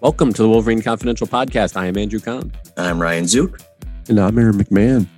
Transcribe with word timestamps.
Welcome 0.00 0.32
to 0.34 0.42
the 0.42 0.48
Wolverine 0.48 0.80
Confidential 0.80 1.26
Podcast. 1.26 1.76
I 1.76 1.86
am 1.86 1.98
Andrew 1.98 2.20
Kahn. 2.20 2.52
I'm 2.76 3.02
Ryan 3.02 3.26
Zook. 3.26 3.58
And 4.08 4.20
I'm 4.20 4.38
Aaron 4.38 4.56
McMann. 4.56 5.08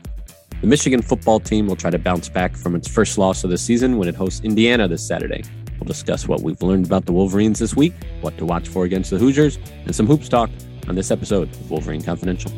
The 0.62 0.66
Michigan 0.66 1.02
football 1.02 1.38
team 1.38 1.66
will 1.66 1.76
try 1.76 1.90
to 1.90 1.98
bounce 1.98 2.30
back 2.30 2.56
from 2.56 2.74
its 2.74 2.88
first 2.88 3.18
loss 3.18 3.44
of 3.44 3.50
the 3.50 3.58
season 3.58 3.98
when 3.98 4.08
it 4.08 4.14
hosts 4.14 4.40
Indiana 4.40 4.88
this 4.88 5.06
Saturday. 5.06 5.44
We'll 5.78 5.86
discuss 5.86 6.26
what 6.26 6.40
we've 6.40 6.62
learned 6.62 6.86
about 6.86 7.04
the 7.04 7.12
Wolverines 7.12 7.58
this 7.58 7.76
week, 7.76 7.92
what 8.22 8.38
to 8.38 8.46
watch 8.46 8.68
for 8.68 8.86
against 8.86 9.10
the 9.10 9.18
Hoosiers, 9.18 9.58
and 9.84 9.94
some 9.94 10.06
hoops 10.06 10.30
talk 10.30 10.48
on 10.88 10.94
this 10.94 11.10
episode 11.10 11.50
of 11.50 11.70
Wolverine 11.70 12.00
Confidential. 12.00 12.50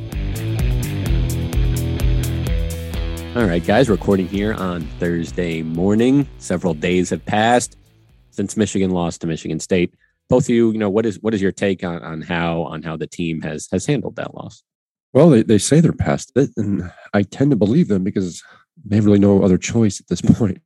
All 3.36 3.48
right, 3.48 3.66
guys, 3.66 3.89
recording 3.89 4.28
here 4.28 4.55
on 4.55 4.83
Thursday 5.00 5.62
morning. 5.62 6.28
Several 6.39 6.74
days 6.74 7.11
have 7.11 7.27
passed 7.27 7.77
since 8.30 8.56
Michigan 8.56 8.92
lost 8.92 9.22
to 9.22 9.27
Michigan 9.27 9.58
State. 9.58 9.92
Both 10.28 10.44
of 10.44 10.50
you, 10.50 10.72
you 10.72 10.78
know, 10.78 10.90
what 10.90 11.06
is 11.06 11.20
what 11.20 11.34
is 11.34 11.42
your 11.42 11.52
take 11.52 11.84
on, 11.84 12.02
on 12.02 12.22
how 12.22 12.62
on 12.62 12.82
how 12.82 12.96
the 12.96 13.06
team 13.06 13.42
has 13.42 13.68
has 13.72 13.86
handled 13.86 14.16
that 14.16 14.34
loss? 14.34 14.62
Well, 15.12 15.28
they, 15.28 15.42
they 15.42 15.58
say 15.58 15.80
they're 15.80 15.92
past 15.92 16.32
it, 16.36 16.50
and 16.56 16.90
I 17.12 17.22
tend 17.22 17.50
to 17.50 17.56
believe 17.56 17.88
them 17.88 18.02
because 18.02 18.42
they 18.84 18.96
have 18.96 19.04
really 19.04 19.18
no 19.18 19.42
other 19.42 19.58
choice 19.58 20.00
at 20.00 20.08
this 20.08 20.20
point. 20.38 20.62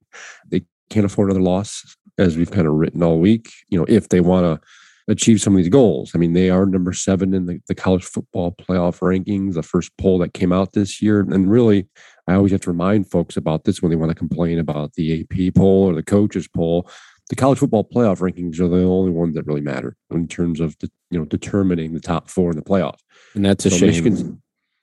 They 0.48 0.62
can't 0.90 1.06
afford 1.06 1.30
another 1.30 1.42
loss, 1.42 1.96
as 2.18 2.36
we've 2.36 2.50
kind 2.50 2.66
of 2.66 2.74
written 2.74 3.02
all 3.02 3.18
week. 3.18 3.50
You 3.68 3.78
know, 3.78 3.86
if 3.88 4.08
they 4.08 4.20
want 4.20 4.44
to 4.44 4.66
achieve 5.08 5.40
some 5.40 5.54
of 5.54 5.58
these 5.58 5.68
goals. 5.68 6.12
I 6.14 6.18
mean, 6.18 6.32
they 6.32 6.50
are 6.50 6.66
number 6.66 6.92
seven 6.92 7.32
in 7.32 7.46
the, 7.46 7.60
the 7.68 7.74
college 7.74 8.04
football 8.04 8.52
playoff 8.52 8.98
rankings, 8.98 9.54
the 9.54 9.62
first 9.62 9.96
poll 9.98 10.18
that 10.18 10.34
came 10.34 10.52
out 10.52 10.72
this 10.72 11.00
year. 11.00 11.20
And 11.20 11.50
really, 11.50 11.86
I 12.27 12.34
always 12.34 12.52
have 12.52 12.62
to 12.62 12.70
remind 12.70 13.10
folks 13.10 13.36
about 13.36 13.64
this 13.64 13.80
when 13.80 13.90
they 13.90 13.96
want 13.96 14.10
to 14.10 14.16
complain 14.16 14.58
about 14.58 14.94
the 14.94 15.20
AP 15.20 15.54
poll 15.54 15.84
or 15.84 15.94
the 15.94 16.02
coaches 16.02 16.48
poll. 16.48 16.90
The 17.28 17.36
college 17.36 17.58
football 17.58 17.84
playoff 17.84 18.20
rankings 18.20 18.60
are 18.60 18.69
the 18.69 18.84
only 18.84 19.10
ones 19.10 19.34
that 19.34 19.46
really 19.46 19.60
matter 19.60 19.96
in 20.10 20.28
terms 20.28 20.60
of 20.60 20.78
the, 20.78 20.91
you 21.10 21.19
know 21.19 21.24
determining 21.24 21.94
the 21.94 22.00
top 22.00 22.30
four 22.30 22.50
in 22.50 22.56
the 22.56 22.62
playoff. 22.62 22.98
And 23.34 23.44
that's 23.44 23.66
a 23.66 23.70
so 23.70 23.77
shame. 23.77 23.88
Michigan's, 23.88 24.22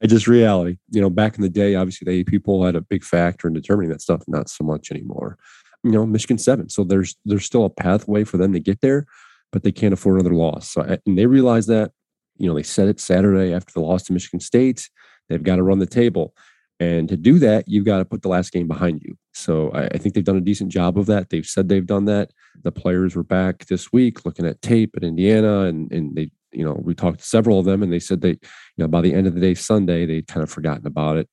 it's 0.00 0.12
just 0.12 0.28
reality. 0.28 0.76
You 0.90 1.00
know, 1.00 1.10
back 1.10 1.36
in 1.36 1.42
the 1.42 1.48
day, 1.48 1.74
obviously 1.74 2.04
the 2.04 2.36
AP 2.36 2.44
poll 2.44 2.64
had 2.64 2.76
a 2.76 2.80
big 2.80 3.02
factor 3.02 3.48
in 3.48 3.54
determining 3.54 3.90
that 3.90 4.02
stuff. 4.02 4.22
Not 4.28 4.48
so 4.48 4.64
much 4.64 4.90
anymore. 4.90 5.36
You 5.82 5.90
know, 5.90 6.06
Michigan 6.06 6.38
seven. 6.38 6.68
So 6.68 6.84
there's 6.84 7.16
there's 7.24 7.44
still 7.44 7.64
a 7.64 7.70
pathway 7.70 8.24
for 8.24 8.36
them 8.36 8.52
to 8.52 8.60
get 8.60 8.80
there, 8.80 9.06
but 9.50 9.62
they 9.62 9.72
can't 9.72 9.94
afford 9.94 10.20
another 10.20 10.34
loss. 10.34 10.70
So 10.70 10.82
and 10.82 11.18
they 11.18 11.26
realize 11.26 11.66
that. 11.66 11.92
You 12.36 12.48
know, 12.48 12.54
they 12.54 12.62
said 12.62 12.88
it 12.88 12.98
Saturday 12.98 13.52
after 13.52 13.70
the 13.74 13.80
loss 13.80 14.04
to 14.04 14.14
Michigan 14.14 14.40
State 14.40 14.88
They've 15.30 15.42
got 15.42 15.56
to 15.56 15.62
run 15.62 15.78
the 15.78 15.86
table. 15.86 16.34
And 16.78 17.08
to 17.08 17.16
do 17.16 17.38
that, 17.38 17.64
you've 17.68 17.86
got 17.86 17.98
to 17.98 18.04
put 18.04 18.20
the 18.22 18.28
last 18.28 18.52
game 18.52 18.68
behind 18.68 19.02
you. 19.02 19.16
So 19.40 19.70
I, 19.70 19.86
I, 19.86 19.98
think 19.98 20.14
they've 20.14 20.24
done 20.24 20.36
a 20.36 20.42
decent 20.42 20.70
job 20.70 20.98
of 20.98 21.06
that. 21.06 21.30
They've 21.30 21.46
said 21.46 21.68
they've 21.68 21.86
done 21.86 22.04
that. 22.04 22.32
The 22.62 22.72
players 22.72 23.16
were 23.16 23.22
back 23.22 23.66
this 23.66 23.92
week 23.92 24.24
looking 24.24 24.46
at 24.46 24.62
tape 24.62 24.94
at 24.96 25.04
Indiana, 25.04 25.62
and 25.62 25.90
and 25.92 26.14
they, 26.14 26.30
you 26.52 26.64
know, 26.64 26.80
we 26.82 26.94
talked 26.94 27.20
to 27.20 27.24
several 27.24 27.58
of 27.58 27.64
them, 27.64 27.82
and 27.82 27.92
they 27.92 27.98
said 27.98 28.20
they, 28.20 28.30
you 28.30 28.38
know, 28.78 28.88
by 28.88 29.00
the 29.00 29.14
end 29.14 29.26
of 29.26 29.34
the 29.34 29.40
day 29.40 29.54
Sunday, 29.54 30.06
they 30.06 30.22
kind 30.22 30.42
of 30.42 30.50
forgotten 30.50 30.86
about 30.86 31.16
it. 31.16 31.28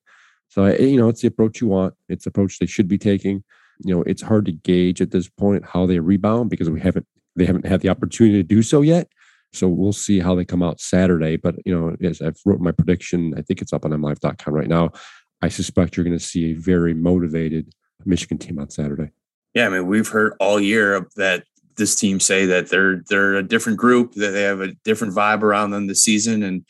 So 0.48 0.64
I, 0.64 0.76
you 0.76 0.96
know, 0.96 1.08
it's 1.08 1.20
the 1.20 1.28
approach 1.28 1.60
you 1.60 1.68
want. 1.68 1.94
It's 2.08 2.24
the 2.24 2.30
approach 2.30 2.58
they 2.58 2.66
should 2.66 2.88
be 2.88 2.98
taking. 2.98 3.44
You 3.84 3.94
know, 3.94 4.02
it's 4.02 4.22
hard 4.22 4.46
to 4.46 4.52
gauge 4.52 5.00
at 5.00 5.10
this 5.10 5.28
point 5.28 5.64
how 5.64 5.86
they 5.86 6.00
rebound 6.00 6.50
because 6.50 6.70
we 6.70 6.80
haven't 6.80 7.06
they 7.36 7.44
haven't 7.44 7.66
had 7.66 7.80
the 7.80 7.90
opportunity 7.90 8.38
to 8.38 8.42
do 8.42 8.62
so 8.62 8.80
yet. 8.80 9.08
So 9.52 9.68
we'll 9.68 9.92
see 9.92 10.20
how 10.20 10.34
they 10.34 10.44
come 10.44 10.62
out 10.62 10.80
Saturday. 10.80 11.36
But 11.36 11.56
you 11.64 11.78
know, 11.78 11.96
as 12.06 12.20
I've 12.20 12.40
wrote 12.44 12.60
my 12.60 12.72
prediction, 12.72 13.34
I 13.36 13.42
think 13.42 13.62
it's 13.62 13.72
up 13.72 13.84
on 13.84 13.92
mlive.com 13.92 14.54
right 14.54 14.68
now. 14.68 14.90
I 15.40 15.48
suspect 15.48 15.96
you're 15.96 16.04
going 16.04 16.18
to 16.18 16.24
see 16.24 16.50
a 16.50 16.54
very 16.54 16.94
motivated 16.94 17.72
Michigan 18.04 18.38
team 18.38 18.58
on 18.58 18.70
Saturday. 18.70 19.10
Yeah, 19.54 19.66
I 19.66 19.68
mean, 19.70 19.86
we've 19.86 20.08
heard 20.08 20.34
all 20.40 20.60
year 20.60 21.06
that 21.16 21.44
this 21.76 21.94
team 21.94 22.20
say 22.20 22.46
that 22.46 22.68
they're 22.68 23.02
they're 23.08 23.36
a 23.36 23.42
different 23.42 23.78
group, 23.78 24.12
that 24.14 24.30
they 24.30 24.42
have 24.42 24.60
a 24.60 24.72
different 24.84 25.14
vibe 25.14 25.42
around 25.42 25.70
them 25.70 25.86
this 25.86 26.02
season, 26.02 26.42
and 26.42 26.64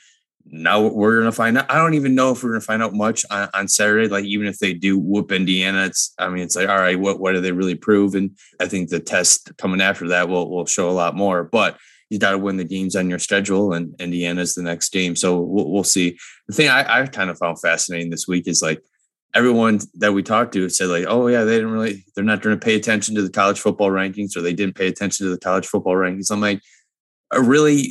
now 0.50 0.86
we're 0.86 1.14
going 1.14 1.24
to 1.24 1.32
find 1.32 1.58
out. 1.58 1.70
I 1.70 1.76
don't 1.76 1.94
even 1.94 2.14
know 2.14 2.30
if 2.30 2.42
we're 2.42 2.50
going 2.50 2.60
to 2.60 2.66
find 2.66 2.82
out 2.82 2.94
much 2.94 3.24
on, 3.30 3.48
on, 3.52 3.68
Saturday. 3.68 4.08
Like 4.08 4.24
even 4.24 4.46
if 4.46 4.58
they 4.58 4.72
do 4.72 4.98
whoop 4.98 5.32
Indiana, 5.32 5.84
it's 5.84 6.14
I 6.18 6.28
mean, 6.28 6.42
it's 6.44 6.56
like 6.56 6.68
all 6.68 6.78
right, 6.78 6.98
what 6.98 7.18
what 7.18 7.32
do 7.32 7.40
they 7.40 7.52
really 7.52 7.74
prove? 7.74 8.14
And 8.14 8.36
I 8.60 8.66
think 8.66 8.88
the 8.88 9.00
test 9.00 9.56
coming 9.58 9.80
after 9.80 10.08
that 10.08 10.28
will 10.28 10.50
will 10.50 10.66
show 10.66 10.88
a 10.88 10.92
lot 10.92 11.16
more. 11.16 11.44
But 11.44 11.78
you 12.10 12.18
got 12.18 12.30
to 12.30 12.38
win 12.38 12.56
the 12.56 12.64
games 12.64 12.96
on 12.96 13.10
your 13.10 13.18
schedule, 13.18 13.72
and 13.72 13.94
Indiana's 14.00 14.54
the 14.54 14.62
next 14.62 14.90
game. 14.92 15.14
So 15.14 15.40
we'll, 15.40 15.70
we'll 15.70 15.84
see. 15.84 16.16
The 16.46 16.54
thing 16.54 16.68
I, 16.68 17.00
I 17.00 17.06
kind 17.06 17.28
of 17.28 17.38
found 17.38 17.60
fascinating 17.60 18.10
this 18.10 18.26
week 18.26 18.48
is 18.48 18.62
like 18.62 18.82
everyone 19.34 19.80
that 19.94 20.12
we 20.12 20.22
talked 20.22 20.52
to 20.52 20.68
said 20.68 20.88
like, 20.88 21.04
oh 21.06 21.26
yeah, 21.26 21.44
they 21.44 21.56
didn't 21.56 21.72
really, 21.72 22.04
they're 22.14 22.24
not 22.24 22.42
going 22.42 22.58
to 22.58 22.64
pay 22.64 22.74
attention 22.74 23.14
to 23.14 23.22
the 23.22 23.30
college 23.30 23.60
football 23.60 23.90
rankings, 23.90 24.36
or 24.36 24.40
they 24.40 24.54
didn't 24.54 24.76
pay 24.76 24.88
attention 24.88 25.26
to 25.26 25.30
the 25.30 25.38
college 25.38 25.66
football 25.66 25.94
rankings. 25.94 26.30
I'm 26.30 26.40
like, 26.40 26.60
really, 27.32 27.82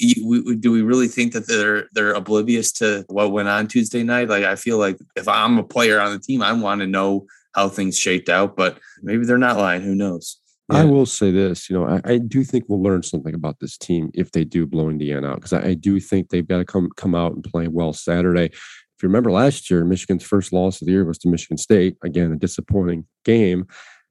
do 0.59 0.71
we 0.71 0.81
really 0.81 1.07
think 1.07 1.33
that 1.33 1.47
they're 1.47 1.87
they're 1.93 2.13
oblivious 2.13 2.71
to 2.73 3.05
what 3.07 3.31
went 3.31 3.47
on 3.47 3.67
Tuesday 3.67 4.03
night? 4.03 4.29
Like, 4.29 4.43
I 4.43 4.55
feel 4.55 4.77
like 4.77 4.97
if 5.15 5.27
I'm 5.27 5.57
a 5.57 5.63
player 5.63 5.99
on 5.99 6.11
the 6.11 6.19
team, 6.19 6.41
I 6.41 6.53
want 6.53 6.81
to 6.81 6.87
know 6.87 7.27
how 7.53 7.69
things 7.69 7.97
shaped 7.97 8.29
out, 8.29 8.55
but 8.55 8.79
maybe 9.01 9.25
they're 9.25 9.37
not 9.37 9.57
lying. 9.57 9.81
Who 9.81 9.95
knows? 9.95 10.39
Yeah. 10.71 10.79
I 10.79 10.83
will 10.83 11.05
say 11.05 11.31
this, 11.31 11.69
you 11.69 11.79
know, 11.79 11.87
I, 11.87 12.01
I, 12.03 12.17
do 12.17 12.43
think 12.43 12.65
we'll 12.67 12.83
learn 12.83 13.01
something 13.01 13.33
about 13.33 13.57
this 13.61 13.77
team 13.77 14.11
if 14.13 14.33
they 14.33 14.43
do 14.43 14.65
blow 14.65 14.89
Indiana 14.89 15.29
out 15.29 15.35
because 15.35 15.53
I, 15.53 15.69
I, 15.69 15.73
do 15.75 15.97
think 16.01 16.27
they've 16.27 16.47
got 16.47 16.57
to 16.57 16.65
come 16.65 16.89
come 16.97 17.15
out 17.15 17.31
and 17.31 17.43
play 17.43 17.69
well 17.69 17.93
Saturday. 17.93 18.51
If 18.97 19.03
you 19.03 19.09
remember 19.09 19.31
last 19.31 19.69
year, 19.69 19.85
Michigan's 19.85 20.23
first 20.23 20.51
loss 20.51 20.81
of 20.81 20.87
the 20.87 20.91
year 20.91 21.05
was 21.05 21.19
to 21.19 21.27
Michigan 21.27 21.57
State. 21.57 21.97
Again, 22.03 22.31
a 22.31 22.35
disappointing 22.35 23.05
game, 23.25 23.67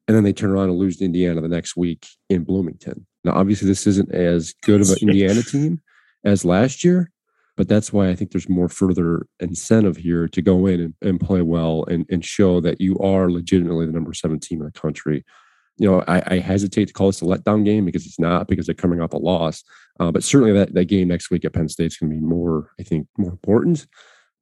and 0.06 0.16
then 0.16 0.22
they 0.22 0.32
turn 0.32 0.50
around 0.50 0.68
and 0.68 0.78
lose 0.78 0.98
to 0.98 1.04
Indiana 1.04 1.40
the 1.40 1.48
next 1.48 1.76
week 1.76 2.06
in 2.28 2.44
Bloomington. 2.44 3.04
Now, 3.24 3.32
obviously, 3.32 3.66
this 3.66 3.86
isn't 3.88 4.12
as 4.12 4.54
good 4.62 4.80
of 4.80 4.90
an 4.90 4.98
Indiana 5.02 5.42
team 5.42 5.80
as 6.24 6.44
last 6.44 6.84
year, 6.84 7.10
but 7.56 7.66
that's 7.66 7.92
why 7.92 8.08
I 8.08 8.14
think 8.14 8.30
there's 8.30 8.48
more 8.48 8.68
further 8.68 9.26
incentive 9.40 9.96
here 9.96 10.28
to 10.28 10.40
go 10.40 10.66
in 10.66 10.80
and, 10.80 10.94
and 11.02 11.18
play 11.18 11.42
well 11.42 11.84
and, 11.88 12.06
and 12.08 12.24
show 12.24 12.60
that 12.60 12.80
you 12.80 12.96
are 13.00 13.28
legitimately 13.28 13.86
the 13.86 13.92
number 13.92 14.14
seven 14.14 14.38
team 14.38 14.60
in 14.60 14.66
the 14.66 14.80
country 14.80 15.24
you 15.78 15.90
know, 15.90 16.02
I, 16.08 16.22
I, 16.26 16.38
hesitate 16.38 16.86
to 16.86 16.92
call 16.94 17.08
this 17.08 17.20
a 17.20 17.26
letdown 17.26 17.64
game 17.64 17.84
because 17.84 18.06
it's 18.06 18.18
not 18.18 18.48
because 18.48 18.66
they're 18.66 18.74
coming 18.74 19.00
off 19.00 19.12
a 19.12 19.18
loss. 19.18 19.62
Uh, 20.00 20.10
but 20.10 20.24
certainly 20.24 20.52
that, 20.52 20.74
that 20.74 20.86
game 20.86 21.08
next 21.08 21.30
week 21.30 21.44
at 21.44 21.52
Penn 21.52 21.68
State 21.68 21.86
is 21.86 21.96
going 21.96 22.10
to 22.10 22.18
be 22.18 22.24
more, 22.24 22.70
I 22.80 22.82
think, 22.82 23.06
more 23.18 23.30
important. 23.30 23.86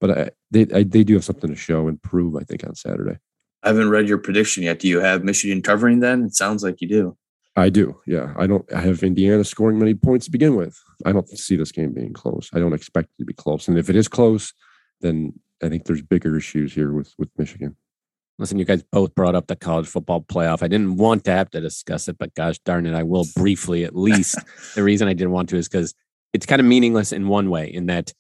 But 0.05 0.19
I, 0.19 0.31
they 0.51 0.67
I, 0.75 0.83
they 0.83 1.03
do 1.03 1.15
have 1.15 1.25
something 1.25 1.49
to 1.49 1.57
show 1.57 1.89
and 1.89 2.03
prove, 2.03 2.37
I 2.37 2.41
think, 2.41 2.63
on 2.63 2.75
Saturday. 2.75 3.17
I 3.63 3.69
haven't 3.69 3.89
read 3.89 4.07
your 4.07 4.19
prediction 4.19 4.63
yet. 4.63 4.79
Do 4.79 4.87
you 4.87 5.01
have 5.01 5.25
Michigan 5.25 5.63
covering 5.63 6.01
then? 6.01 6.25
It 6.25 6.35
sounds 6.35 6.63
like 6.63 6.83
you 6.83 6.89
do. 6.89 7.17
I 7.57 7.71
do. 7.71 7.99
Yeah. 8.07 8.35
I 8.37 8.47
don't 8.47 8.71
I 8.71 8.83
have 8.83 9.03
Indiana 9.03 9.45
scoring 9.45 9.79
many 9.79 9.95
points 9.95 10.27
to 10.27 10.31
begin 10.31 10.57
with. 10.57 10.79
I 11.07 11.13
don't 11.13 11.27
see 11.31 11.57
this 11.57 11.73
game 11.73 11.95
being 11.95 12.13
close. 12.13 12.51
I 12.53 12.59
don't 12.59 12.75
expect 12.75 13.13
it 13.17 13.23
to 13.23 13.25
be 13.25 13.33
close. 13.33 13.67
And 13.67 13.79
if 13.79 13.89
it 13.89 13.97
is 13.97 14.07
close, 14.07 14.53
then 15.01 15.33
I 15.63 15.71
think 15.71 15.87
there's 15.87 16.03
bigger 16.03 16.37
issues 16.37 16.75
here 16.75 16.93
with 16.93 17.15
with 17.17 17.31
Michigan. 17.39 17.75
Listen, 18.39 18.59
you 18.59 18.67
guys 18.67 18.83
both 18.83 19.15
brought 19.15 19.35
up 19.35 19.47
the 19.47 19.57
college 19.57 19.87
football 19.87 20.21
playoff. 20.21 20.63
I 20.63 20.69
didn't 20.69 20.99
want 20.99 21.25
to 21.25 21.31
have 21.31 21.51
to 21.53 21.63
discuss 21.63 22.09
it, 22.09 22.19
but 22.19 22.35
gosh 22.35 22.59
darn 22.59 22.85
it, 22.85 22.93
I 22.93 23.05
will 23.05 23.25
briefly 23.35 23.85
at 23.85 23.97
least. 23.97 24.37
the 24.75 24.83
reason 24.83 25.09
I 25.09 25.15
didn't 25.15 25.33
want 25.33 25.49
to 25.49 25.57
is 25.57 25.67
because 25.67 25.95
it's 26.35 26.45
kind 26.45 26.61
of 26.61 26.67
meaningless 26.67 27.11
in 27.11 27.27
one 27.27 27.49
way, 27.49 27.73
in 27.73 27.87
that 27.87 28.13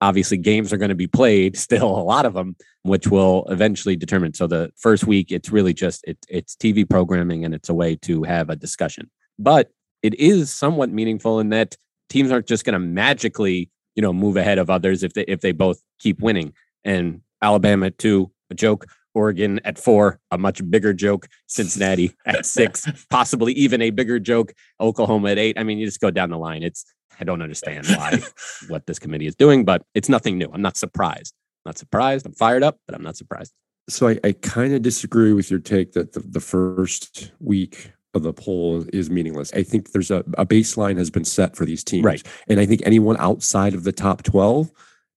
obviously 0.00 0.36
games 0.36 0.72
are 0.72 0.76
going 0.76 0.90
to 0.90 0.94
be 0.94 1.06
played, 1.06 1.56
still 1.56 1.88
a 1.88 2.02
lot 2.02 2.26
of 2.26 2.34
them, 2.34 2.56
which 2.82 3.08
will 3.08 3.46
eventually 3.48 3.96
determine. 3.96 4.34
So 4.34 4.46
the 4.46 4.70
first 4.76 5.06
week, 5.06 5.30
it's 5.30 5.50
really 5.50 5.74
just 5.74 6.04
it, 6.06 6.18
it's 6.28 6.56
TV 6.56 6.88
programming 6.88 7.44
and 7.44 7.54
it's 7.54 7.68
a 7.68 7.74
way 7.74 7.96
to 7.96 8.22
have 8.24 8.50
a 8.50 8.56
discussion. 8.56 9.10
But 9.38 9.70
it 10.02 10.14
is 10.14 10.52
somewhat 10.52 10.90
meaningful 10.90 11.40
in 11.40 11.50
that 11.50 11.76
teams 12.08 12.30
aren't 12.30 12.46
just 12.46 12.64
going 12.64 12.74
to 12.74 12.78
magically, 12.78 13.70
you 13.94 14.02
know, 14.02 14.12
move 14.12 14.36
ahead 14.36 14.58
of 14.58 14.70
others 14.70 15.02
if 15.02 15.12
they 15.12 15.24
if 15.24 15.40
they 15.40 15.52
both 15.52 15.80
keep 15.98 16.20
winning. 16.20 16.52
And 16.84 17.20
Alabama 17.42 17.86
at 17.86 17.98
two, 17.98 18.30
a 18.50 18.54
joke. 18.54 18.86
Oregon 19.12 19.60
at 19.64 19.76
four, 19.76 20.20
a 20.30 20.38
much 20.38 20.62
bigger 20.70 20.92
joke. 20.92 21.26
Cincinnati 21.48 22.14
at 22.26 22.46
six, 22.46 22.86
possibly 23.10 23.52
even 23.54 23.82
a 23.82 23.90
bigger 23.90 24.20
joke. 24.20 24.52
Oklahoma 24.80 25.30
at 25.30 25.38
eight. 25.38 25.58
I 25.58 25.64
mean, 25.64 25.78
you 25.78 25.86
just 25.86 26.00
go 26.00 26.12
down 26.12 26.30
the 26.30 26.38
line. 26.38 26.62
It's 26.62 26.84
I 27.20 27.24
don't 27.24 27.42
understand 27.42 27.86
why 27.86 28.20
what 28.68 28.86
this 28.86 28.98
committee 28.98 29.26
is 29.26 29.34
doing, 29.34 29.64
but 29.64 29.82
it's 29.94 30.08
nothing 30.08 30.38
new. 30.38 30.50
I'm 30.52 30.62
not 30.62 30.76
surprised. 30.76 31.34
I'm 31.64 31.70
not 31.70 31.78
surprised. 31.78 32.26
I'm 32.26 32.32
fired 32.32 32.62
up, 32.62 32.78
but 32.86 32.94
I'm 32.94 33.02
not 33.02 33.16
surprised. 33.16 33.52
So 33.88 34.08
I, 34.08 34.18
I 34.24 34.32
kind 34.32 34.72
of 34.72 34.82
disagree 34.82 35.32
with 35.32 35.50
your 35.50 35.60
take 35.60 35.92
that 35.92 36.12
the, 36.12 36.20
the 36.20 36.40
first 36.40 37.32
week 37.40 37.92
of 38.14 38.22
the 38.22 38.32
poll 38.32 38.84
is 38.92 39.10
meaningless. 39.10 39.52
I 39.52 39.62
think 39.62 39.92
there's 39.92 40.10
a, 40.10 40.24
a 40.34 40.46
baseline 40.46 40.96
has 40.98 41.10
been 41.10 41.24
set 41.24 41.56
for 41.56 41.64
these 41.64 41.84
teams. 41.84 42.04
Right. 42.04 42.22
And 42.48 42.58
I 42.58 42.66
think 42.66 42.82
anyone 42.84 43.16
outside 43.18 43.74
of 43.74 43.84
the 43.84 43.92
top 43.92 44.22
12, 44.22 44.70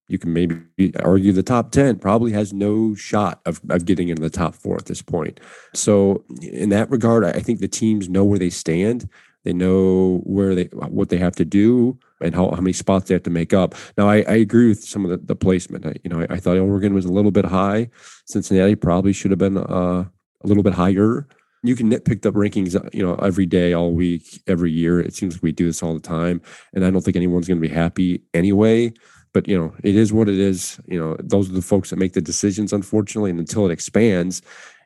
you 0.07 0.19
can 0.19 0.33
maybe 0.33 0.59
argue 0.99 1.31
the 1.31 1.43
top 1.43 1.71
10 1.71 1.99
probably 1.99 2.31
has 2.33 2.53
no 2.53 2.93
shot 2.93 3.41
of, 3.45 3.61
of 3.69 3.85
getting 3.85 4.09
into 4.09 4.21
the 4.21 4.29
top 4.29 4.53
four 4.53 4.75
at 4.75 4.85
this 4.85 5.01
point. 5.01 5.39
So 5.73 6.23
in 6.41 6.69
that 6.69 6.89
regard, 6.91 7.23
I 7.23 7.39
think 7.39 7.59
the 7.59 7.67
teams 7.67 8.09
know 8.09 8.23
where 8.23 8.39
they 8.39 8.49
stand. 8.49 9.09
They 9.43 9.53
know 9.53 10.21
where 10.23 10.55
they 10.55 10.65
what 10.71 11.09
they 11.09 11.17
have 11.17 11.35
to 11.35 11.45
do 11.45 11.97
and 12.21 12.33
how, 12.33 12.49
how 12.51 12.61
many 12.61 12.73
spots 12.73 13.07
they 13.07 13.13
have 13.13 13.23
to 13.23 13.29
make 13.29 13.53
up. 13.53 13.75
Now, 13.97 14.09
I, 14.09 14.17
I 14.27 14.35
agree 14.35 14.69
with 14.69 14.83
some 14.83 15.03
of 15.03 15.11
the, 15.11 15.17
the 15.17 15.35
placement. 15.35 15.85
I, 15.85 15.95
you 16.03 16.09
know, 16.09 16.21
I, 16.21 16.35
I, 16.35 16.37
thought 16.37 16.57
Oregon 16.57 16.93
was 16.93 17.05
a 17.05 17.11
little 17.11 17.31
bit 17.31 17.45
high. 17.45 17.89
Cincinnati 18.25 18.75
probably 18.75 19.11
should 19.11 19.31
have 19.31 19.39
been 19.39 19.57
uh, 19.57 20.05
a 20.41 20.47
little 20.47 20.63
bit 20.63 20.73
higher. 20.73 21.27
You 21.63 21.75
can 21.75 21.89
nitpick 21.89 22.21
the 22.21 22.31
rankings, 22.31 22.75
uh, 22.75 22.89
you 22.93 23.05
know, 23.05 23.15
every 23.15 23.45
day, 23.45 23.73
all 23.73 23.91
week, 23.91 24.41
every 24.47 24.71
year. 24.71 24.99
It 24.99 25.13
seems 25.13 25.35
like 25.35 25.43
we 25.43 25.51
do 25.51 25.65
this 25.65 25.83
all 25.83 25.93
the 25.93 25.99
time, 25.99 26.41
and 26.73 26.85
I 26.85 26.89
don't 26.89 27.01
think 27.01 27.15
anyone's 27.15 27.47
going 27.47 27.61
to 27.61 27.67
be 27.67 27.73
happy 27.73 28.23
anyway. 28.33 28.93
But 29.33 29.47
you 29.47 29.57
know, 29.57 29.73
it 29.83 29.95
is 29.95 30.13
what 30.13 30.29
it 30.29 30.37
is. 30.37 30.79
You 30.85 30.99
know, 30.99 31.17
those 31.19 31.49
are 31.49 31.53
the 31.53 31.61
folks 31.61 31.89
that 31.89 31.97
make 31.97 32.13
the 32.13 32.21
decisions, 32.21 32.71
unfortunately. 32.71 33.31
And 33.31 33.39
until 33.39 33.65
it 33.65 33.71
expands, 33.71 34.41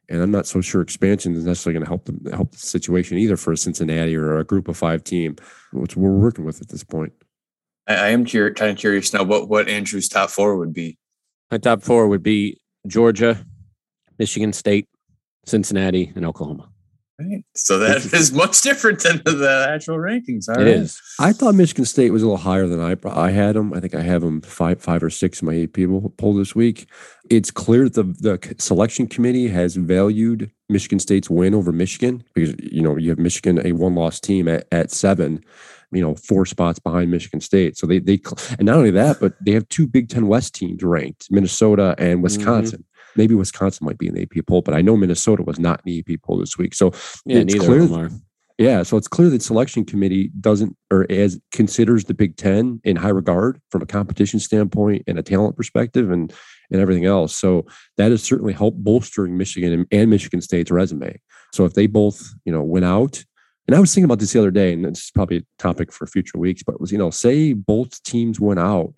and 0.10 0.22
I'm 0.22 0.32
not 0.32 0.48
so 0.48 0.62
sure 0.62 0.82
expansion 0.82 1.36
is 1.36 1.46
necessarily 1.46 1.80
going 1.80 1.86
to 1.86 1.90
help 1.90 2.06
them 2.06 2.34
help 2.34 2.52
the 2.52 2.58
situation 2.58 3.18
either 3.18 3.38
for 3.38 3.52
a 3.52 3.58
Cincinnati 3.58 4.16
or 4.16 4.38
a 4.38 4.44
Group 4.44 4.68
of 4.68 4.78
Five 4.78 5.04
team, 5.04 5.36
which 5.74 5.98
we're 5.98 6.12
working 6.12 6.46
with 6.46 6.62
at 6.62 6.70
this 6.70 6.84
point. 6.84 7.14
I, 7.88 7.96
I 7.96 8.08
am 8.10 8.26
cur- 8.26 8.54
kind 8.54 8.72
of 8.72 8.78
curious 8.78 9.14
now 9.14 9.24
what 9.24 9.50
what 9.50 9.68
Andrew's 9.68 10.08
top 10.08 10.30
four 10.30 10.58
would 10.58 10.74
be. 10.74 10.98
My 11.52 11.58
top 11.58 11.82
four 11.82 12.08
would 12.08 12.24
be 12.24 12.60
Georgia, 12.88 13.46
Michigan 14.20 14.54
State, 14.54 14.88
Cincinnati, 15.46 16.12
and 16.16 16.26
Oklahoma. 16.26 16.70
Right. 17.20 17.44
So 17.56 17.80
that 17.80 18.14
is 18.14 18.32
much 18.32 18.62
different 18.62 19.02
than 19.02 19.22
the 19.24 19.68
actual 19.70 19.98
rankings. 19.98 20.48
All 20.48 20.62
it 20.62 20.66
right. 20.66 20.68
is. 20.68 21.02
I 21.20 21.34
thought 21.34 21.56
Michigan 21.56 21.86
State 21.86 22.12
was 22.12 22.22
a 22.22 22.26
little 22.26 22.38
higher 22.38 22.68
than 22.68 22.80
I 22.80 22.96
I 23.10 23.32
had 23.32 23.56
them. 23.56 23.74
I 23.74 23.80
think 23.80 23.96
I 23.96 24.02
have 24.02 24.22
them 24.22 24.42
five 24.42 24.80
five 24.82 25.02
or 25.02 25.10
six 25.10 25.42
in 25.42 25.48
my 25.48 25.54
eight 25.54 25.74
people 25.74 26.14
poll 26.18 26.36
this 26.36 26.54
week. 26.54 26.88
It's 27.30 27.50
clear 27.50 27.90
that 27.90 27.94
the 27.94 28.04
the 28.04 28.56
selection 28.60 29.08
committee 29.08 29.48
has 29.48 29.76
valued 29.76 30.52
Michigan 30.70 31.00
State's 31.00 31.30
win 31.30 31.56
over 31.56 31.72
Michigan 31.72 32.24
because 32.36 32.54
you 32.60 32.84
know 32.84 32.98
you 32.98 33.10
have 33.10 33.20
Michigan 33.20 33.66
a 33.66 33.72
one 33.72 33.96
loss 33.96 34.20
team 34.20 34.48
at, 34.48 34.68
at 34.72 34.92
seven 34.92 35.44
you 35.92 36.02
know, 36.02 36.16
four 36.16 36.46
spots 36.46 36.80
behind 36.80 37.12
Michigan 37.12 37.40
State. 37.40 37.78
So 37.78 37.88
they 37.88 38.00
they 38.00 38.20
and 38.52 38.66
not 38.66 38.76
only 38.76 38.92
that, 38.92 39.20
but 39.20 39.34
they 39.44 39.52
have 39.52 39.68
two 39.70 39.88
Big 39.88 40.10
Ten 40.10 40.28
West 40.28 40.54
teams 40.54 40.84
ranked, 40.84 41.32
Minnesota 41.32 41.96
and 41.98 42.16
mm-hmm. 42.16 42.22
Wisconsin. 42.24 42.80
Mm-hmm. 42.80 42.97
Maybe 43.18 43.36
Wisconsin 43.36 43.86
might 43.86 43.98
be 43.98 44.08
in 44.08 44.16
the 44.16 44.22
AP 44.24 44.46
poll, 44.48 44.62
but 44.62 44.74
I 44.74 44.82
know 44.82 44.96
Minnesota 44.96 45.44
was 45.44 45.60
not 45.60 45.82
in 45.86 45.92
the 45.92 46.00
AP 46.00 46.22
poll 46.22 46.38
this 46.38 46.58
week. 46.58 46.74
So 46.74 46.92
yeah, 47.26 47.40
it's 47.40 47.56
clear. 47.56 48.10
Yeah, 48.58 48.82
so 48.82 48.98
it's 48.98 49.08
clear 49.08 49.30
that 49.30 49.44
selection 49.44 49.86
committee 49.86 50.32
doesn't 50.40 50.76
or 50.92 51.06
as 51.12 51.40
considers 51.52 52.06
the 52.06 52.16
Big 52.16 52.38
Ten 52.38 52.82
in 52.84 52.96
high 52.96 53.10
regard 53.10 53.62
from 53.70 53.84
a 53.84 53.86
competition 53.86 54.40
standpoint 54.40 55.04
and 55.06 55.20
a 55.20 55.24
talent 55.24 55.56
perspective 55.56 56.10
and 56.10 56.34
and 56.72 56.82
everything 56.82 57.06
else. 57.06 57.36
So 57.36 57.66
that 57.98 58.12
has 58.12 58.24
certainly 58.24 58.54
helped 58.54 58.84
bolstering 58.84 59.38
Michigan 59.38 59.74
and, 59.74 59.86
and 59.92 60.10
Michigan 60.10 60.42
State's 60.42 60.72
resume. 60.72 61.20
So 61.54 61.66
if 61.66 61.76
they 61.76 61.88
both, 61.88 62.34
you 62.46 62.52
know, 62.52 62.64
went 62.64 62.86
out 62.86 63.24
and 63.68 63.76
I 63.76 63.80
was 63.80 63.94
thinking 63.94 64.06
about 64.06 64.20
this 64.20 64.32
the 64.32 64.40
other 64.40 64.52
day, 64.52 64.72
and 64.72 64.86
it's 64.86 65.12
probably 65.12 65.38
a 65.38 65.44
topic 65.60 65.92
for 65.92 66.08
future 66.08 66.38
weeks, 66.38 66.64
but 66.64 66.80
was, 66.80 66.92
you 66.92 66.98
know, 66.98 67.10
say 67.10 67.52
both 67.52 68.02
teams 68.04 68.40
went 68.40 68.60
out, 68.60 68.98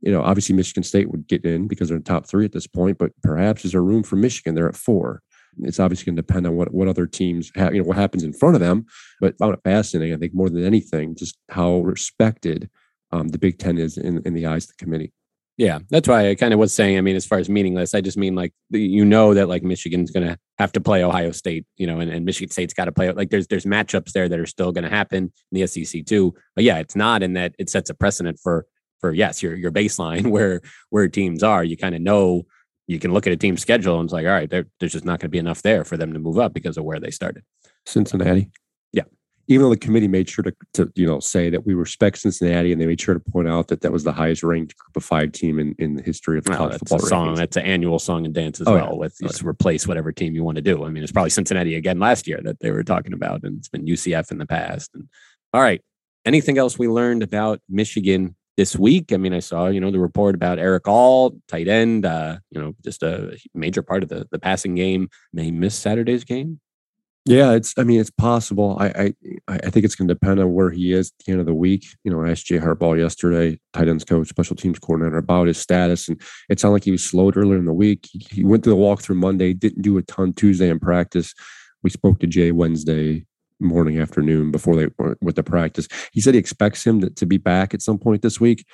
you 0.00 0.12
know, 0.12 0.22
obviously 0.22 0.54
Michigan 0.54 0.82
State 0.82 1.10
would 1.10 1.26
get 1.26 1.44
in 1.44 1.68
because 1.68 1.88
they're 1.88 1.96
in 1.96 2.02
the 2.02 2.08
top 2.08 2.26
three 2.26 2.44
at 2.44 2.52
this 2.52 2.66
point, 2.66 2.98
but 2.98 3.12
perhaps 3.22 3.64
is 3.64 3.72
there 3.72 3.82
room 3.82 4.02
for 4.02 4.16
Michigan? 4.16 4.54
They're 4.54 4.68
at 4.68 4.76
four. 4.76 5.22
It's 5.62 5.80
obviously 5.80 6.06
going 6.06 6.16
to 6.16 6.22
depend 6.22 6.46
on 6.46 6.56
what, 6.56 6.72
what 6.72 6.88
other 6.88 7.06
teams 7.06 7.50
have, 7.56 7.74
you 7.74 7.82
know, 7.82 7.88
what 7.88 7.96
happens 7.96 8.22
in 8.22 8.32
front 8.32 8.54
of 8.54 8.60
them. 8.60 8.86
But 9.20 9.34
I 9.34 9.44
found 9.44 9.54
it 9.54 9.60
fascinating, 9.64 10.14
I 10.14 10.18
think, 10.18 10.34
more 10.34 10.48
than 10.48 10.64
anything, 10.64 11.16
just 11.16 11.38
how 11.50 11.80
respected 11.80 12.70
um, 13.12 13.28
the 13.28 13.38
Big 13.38 13.58
Ten 13.58 13.76
is 13.76 13.98
in, 13.98 14.22
in 14.24 14.34
the 14.34 14.46
eyes 14.46 14.64
of 14.64 14.76
the 14.76 14.84
committee. 14.84 15.12
Yeah, 15.56 15.80
that's 15.90 16.08
why 16.08 16.30
I 16.30 16.34
kind 16.36 16.54
of 16.54 16.58
was 16.58 16.74
saying. 16.74 16.96
I 16.96 17.02
mean, 17.02 17.16
as 17.16 17.26
far 17.26 17.38
as 17.38 17.50
meaningless, 17.50 17.94
I 17.94 18.00
just 18.00 18.16
mean 18.16 18.34
like 18.34 18.54
you 18.70 19.04
know 19.04 19.34
that 19.34 19.46
like 19.46 19.62
Michigan's 19.62 20.10
going 20.10 20.26
to 20.26 20.38
have 20.58 20.72
to 20.72 20.80
play 20.80 21.04
Ohio 21.04 21.32
State, 21.32 21.66
you 21.76 21.86
know, 21.86 22.00
and, 22.00 22.10
and 22.10 22.24
Michigan 22.24 22.50
State's 22.50 22.72
got 22.72 22.86
to 22.86 22.92
play. 22.92 23.12
Like 23.12 23.28
there's 23.28 23.46
there's 23.48 23.66
matchups 23.66 24.12
there 24.12 24.26
that 24.26 24.38
are 24.38 24.46
still 24.46 24.72
going 24.72 24.84
to 24.84 24.90
happen 24.90 25.30
in 25.52 25.60
the 25.60 25.66
SEC 25.66 26.06
too. 26.06 26.32
But 26.54 26.64
yeah, 26.64 26.78
it's 26.78 26.96
not 26.96 27.22
in 27.22 27.34
that 27.34 27.54
it 27.58 27.68
sets 27.68 27.90
a 27.90 27.94
precedent 27.94 28.38
for 28.42 28.64
for 29.00 29.12
yes 29.12 29.42
your 29.42 29.56
your 29.56 29.72
baseline 29.72 30.26
where 30.30 30.60
where 30.90 31.08
teams 31.08 31.42
are. 31.42 31.64
You 31.64 31.76
kind 31.76 31.94
of 31.94 32.00
know 32.00 32.46
you 32.86 32.98
can 32.98 33.12
look 33.12 33.26
at 33.26 33.32
a 33.32 33.36
team's 33.36 33.62
schedule 33.62 34.00
and 34.00 34.06
it's 34.06 34.12
like 34.12 34.26
all 34.26 34.32
right, 34.32 34.50
there's 34.50 34.92
just 34.92 35.04
not 35.04 35.20
going 35.20 35.26
to 35.26 35.28
be 35.28 35.38
enough 35.38 35.62
there 35.62 35.84
for 35.84 35.96
them 35.96 36.12
to 36.12 36.18
move 36.18 36.38
up 36.38 36.52
because 36.52 36.76
of 36.76 36.84
where 36.84 37.00
they 37.00 37.10
started. 37.10 37.42
Cincinnati 37.86 38.50
Yeah. 38.92 39.04
even 39.48 39.64
though 39.64 39.70
the 39.70 39.78
committee 39.78 40.08
made 40.08 40.28
sure 40.28 40.42
to, 40.42 40.52
to 40.74 40.92
you 40.94 41.06
know 41.06 41.20
say 41.20 41.50
that 41.50 41.64
we 41.64 41.74
respect 41.74 42.18
Cincinnati 42.18 42.72
and 42.72 42.80
they 42.80 42.86
made 42.86 43.00
sure 43.00 43.14
to 43.14 43.20
point 43.20 43.48
out 43.48 43.68
that 43.68 43.80
that 43.82 43.92
was 43.92 44.04
the 44.04 44.12
highest 44.12 44.42
ranked 44.42 44.76
group 44.76 44.96
of 44.96 45.04
five 45.04 45.32
team 45.32 45.58
in, 45.58 45.74
in 45.78 45.94
the 45.94 46.02
history 46.02 46.36
of 46.36 46.44
college 46.44 46.72
that's 46.72 46.90
football. 46.90 47.06
A 47.06 47.08
song 47.08 47.34
that's 47.36 47.56
an 47.56 47.64
annual 47.64 47.98
song 47.98 48.24
and 48.26 48.34
dance 48.34 48.60
as 48.60 48.66
oh, 48.66 48.74
well. 48.74 48.88
Oh, 48.90 48.92
yeah. 48.94 48.98
With 48.98 49.16
just 49.22 49.42
replace 49.42 49.86
whatever 49.86 50.12
team 50.12 50.34
you 50.34 50.44
want 50.44 50.56
to 50.56 50.62
do. 50.62 50.84
I 50.84 50.90
mean, 50.90 51.02
it's 51.02 51.12
probably 51.12 51.30
Cincinnati 51.30 51.76
again 51.76 51.98
last 51.98 52.26
year 52.26 52.40
that 52.44 52.60
they 52.60 52.70
were 52.70 52.84
talking 52.84 53.12
about, 53.12 53.44
and 53.44 53.58
it's 53.58 53.68
been 53.68 53.86
UCF 53.86 54.30
in 54.30 54.38
the 54.38 54.46
past. 54.46 54.90
And 54.94 55.08
all 55.54 55.60
right, 55.60 55.80
anything 56.24 56.58
else 56.58 56.78
we 56.78 56.88
learned 56.88 57.22
about 57.22 57.60
Michigan 57.68 58.36
this 58.60 58.76
week? 58.76 59.10
I 59.10 59.16
mean, 59.16 59.32
I 59.32 59.38
saw 59.38 59.68
you 59.68 59.80
know 59.80 59.90
the 59.90 59.98
report 59.98 60.34
about 60.34 60.58
Erick 60.58 60.86
All, 60.86 61.34
tight 61.48 61.66
end. 61.66 62.04
Uh, 62.04 62.40
you 62.50 62.60
know, 62.60 62.74
just 62.84 63.02
a 63.02 63.38
major 63.54 63.80
part 63.82 64.02
of 64.02 64.10
the 64.10 64.28
the 64.30 64.38
passing 64.38 64.74
game. 64.74 65.08
May 65.32 65.50
miss 65.50 65.74
Saturday's 65.74 66.24
game. 66.24 66.60
Yeah, 67.24 67.52
it's. 67.52 67.72
I 67.78 67.84
mean, 67.84 68.00
it's 68.00 68.10
possible. 68.10 68.76
I 68.78 69.14
I 69.48 69.58
I 69.64 69.70
think 69.70 69.86
it's 69.86 69.94
going 69.94 70.08
to 70.08 70.14
depend 70.14 70.40
on 70.40 70.52
where 70.52 70.68
he 70.68 70.92
is 70.92 71.10
at 71.18 71.24
the 71.24 71.32
end 71.32 71.40
of 71.40 71.46
the 71.46 71.54
week. 71.54 71.86
You 72.04 72.12
know, 72.12 72.22
I 72.22 72.32
asked 72.32 72.44
Jay 72.44 72.58
Harbaugh 72.58 72.98
yesterday, 72.98 73.58
tight 73.72 73.88
ends 73.88 74.04
coach, 74.04 74.28
special 74.28 74.56
teams 74.56 74.78
coordinator, 74.78 75.16
about 75.16 75.46
his 75.46 75.56
status, 75.56 76.10
and 76.10 76.20
it 76.50 76.60
sounded 76.60 76.74
like 76.74 76.84
he 76.84 76.90
was 76.90 77.02
slowed 77.02 77.38
earlier 77.38 77.58
in 77.58 77.64
the 77.64 77.72
week. 77.72 78.06
He, 78.12 78.26
he 78.30 78.44
went 78.44 78.62
through 78.62 78.74
the 78.74 78.78
walkthrough 78.80 79.16
Monday, 79.16 79.54
didn't 79.54 79.80
do 79.80 79.96
a 79.96 80.02
ton 80.02 80.34
Tuesday 80.34 80.68
in 80.68 80.78
practice. 80.78 81.32
We 81.82 81.88
spoke 81.88 82.20
to 82.20 82.26
Jay 82.26 82.52
Wednesday 82.52 83.24
morning, 83.60 83.98
afternoon 84.00 84.50
before 84.50 84.76
they 84.76 84.88
with 85.20 85.36
the 85.36 85.42
practice. 85.42 85.88
He 86.12 86.20
said 86.20 86.34
he 86.34 86.40
expects 86.40 86.86
him 86.86 87.00
to, 87.00 87.10
to 87.10 87.26
be 87.26 87.36
back 87.36 87.74
at 87.74 87.82
some 87.82 87.98
point 87.98 88.22
this 88.22 88.40
week 88.40 88.64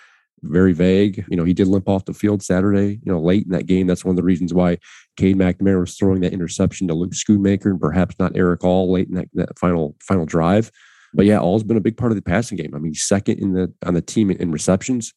very 0.42 0.72
vague. 0.72 1.24
You 1.28 1.36
know, 1.36 1.44
he 1.44 1.52
did 1.52 1.66
limp 1.66 1.88
off 1.88 2.04
the 2.04 2.14
field 2.14 2.42
Saturday, 2.42 3.00
you 3.02 3.12
know, 3.12 3.20
late 3.20 3.44
in 3.44 3.52
that 3.52 3.66
game. 3.66 3.86
That's 3.86 4.04
one 4.04 4.12
of 4.12 4.16
the 4.16 4.22
reasons 4.22 4.52
why 4.52 4.78
Cade 5.16 5.36
McNamara 5.36 5.80
was 5.80 5.96
throwing 5.96 6.20
that 6.20 6.32
interception 6.32 6.88
to 6.88 6.94
Luke 6.94 7.12
Schoonmaker 7.12 7.66
and 7.66 7.80
perhaps 7.80 8.16
not 8.18 8.36
Erick 8.36 8.64
All 8.64 8.90
late 8.90 9.08
in 9.08 9.14
that, 9.14 9.28
that 9.34 9.58
final 9.58 9.96
final 10.00 10.26
drive. 10.26 10.70
But 11.14 11.26
yeah, 11.26 11.38
All's 11.38 11.64
been 11.64 11.76
a 11.76 11.82
big 11.82 11.96
part 11.96 12.12
of 12.12 12.16
the 12.16 12.22
passing 12.22 12.58
game. 12.58 12.74
I 12.74 12.78
mean, 12.78 12.94
second 12.94 13.38
in 13.38 13.52
the 13.52 13.72
on 13.84 13.94
the 13.94 14.02
team 14.02 14.30
in 14.30 14.50
receptions. 14.52 15.14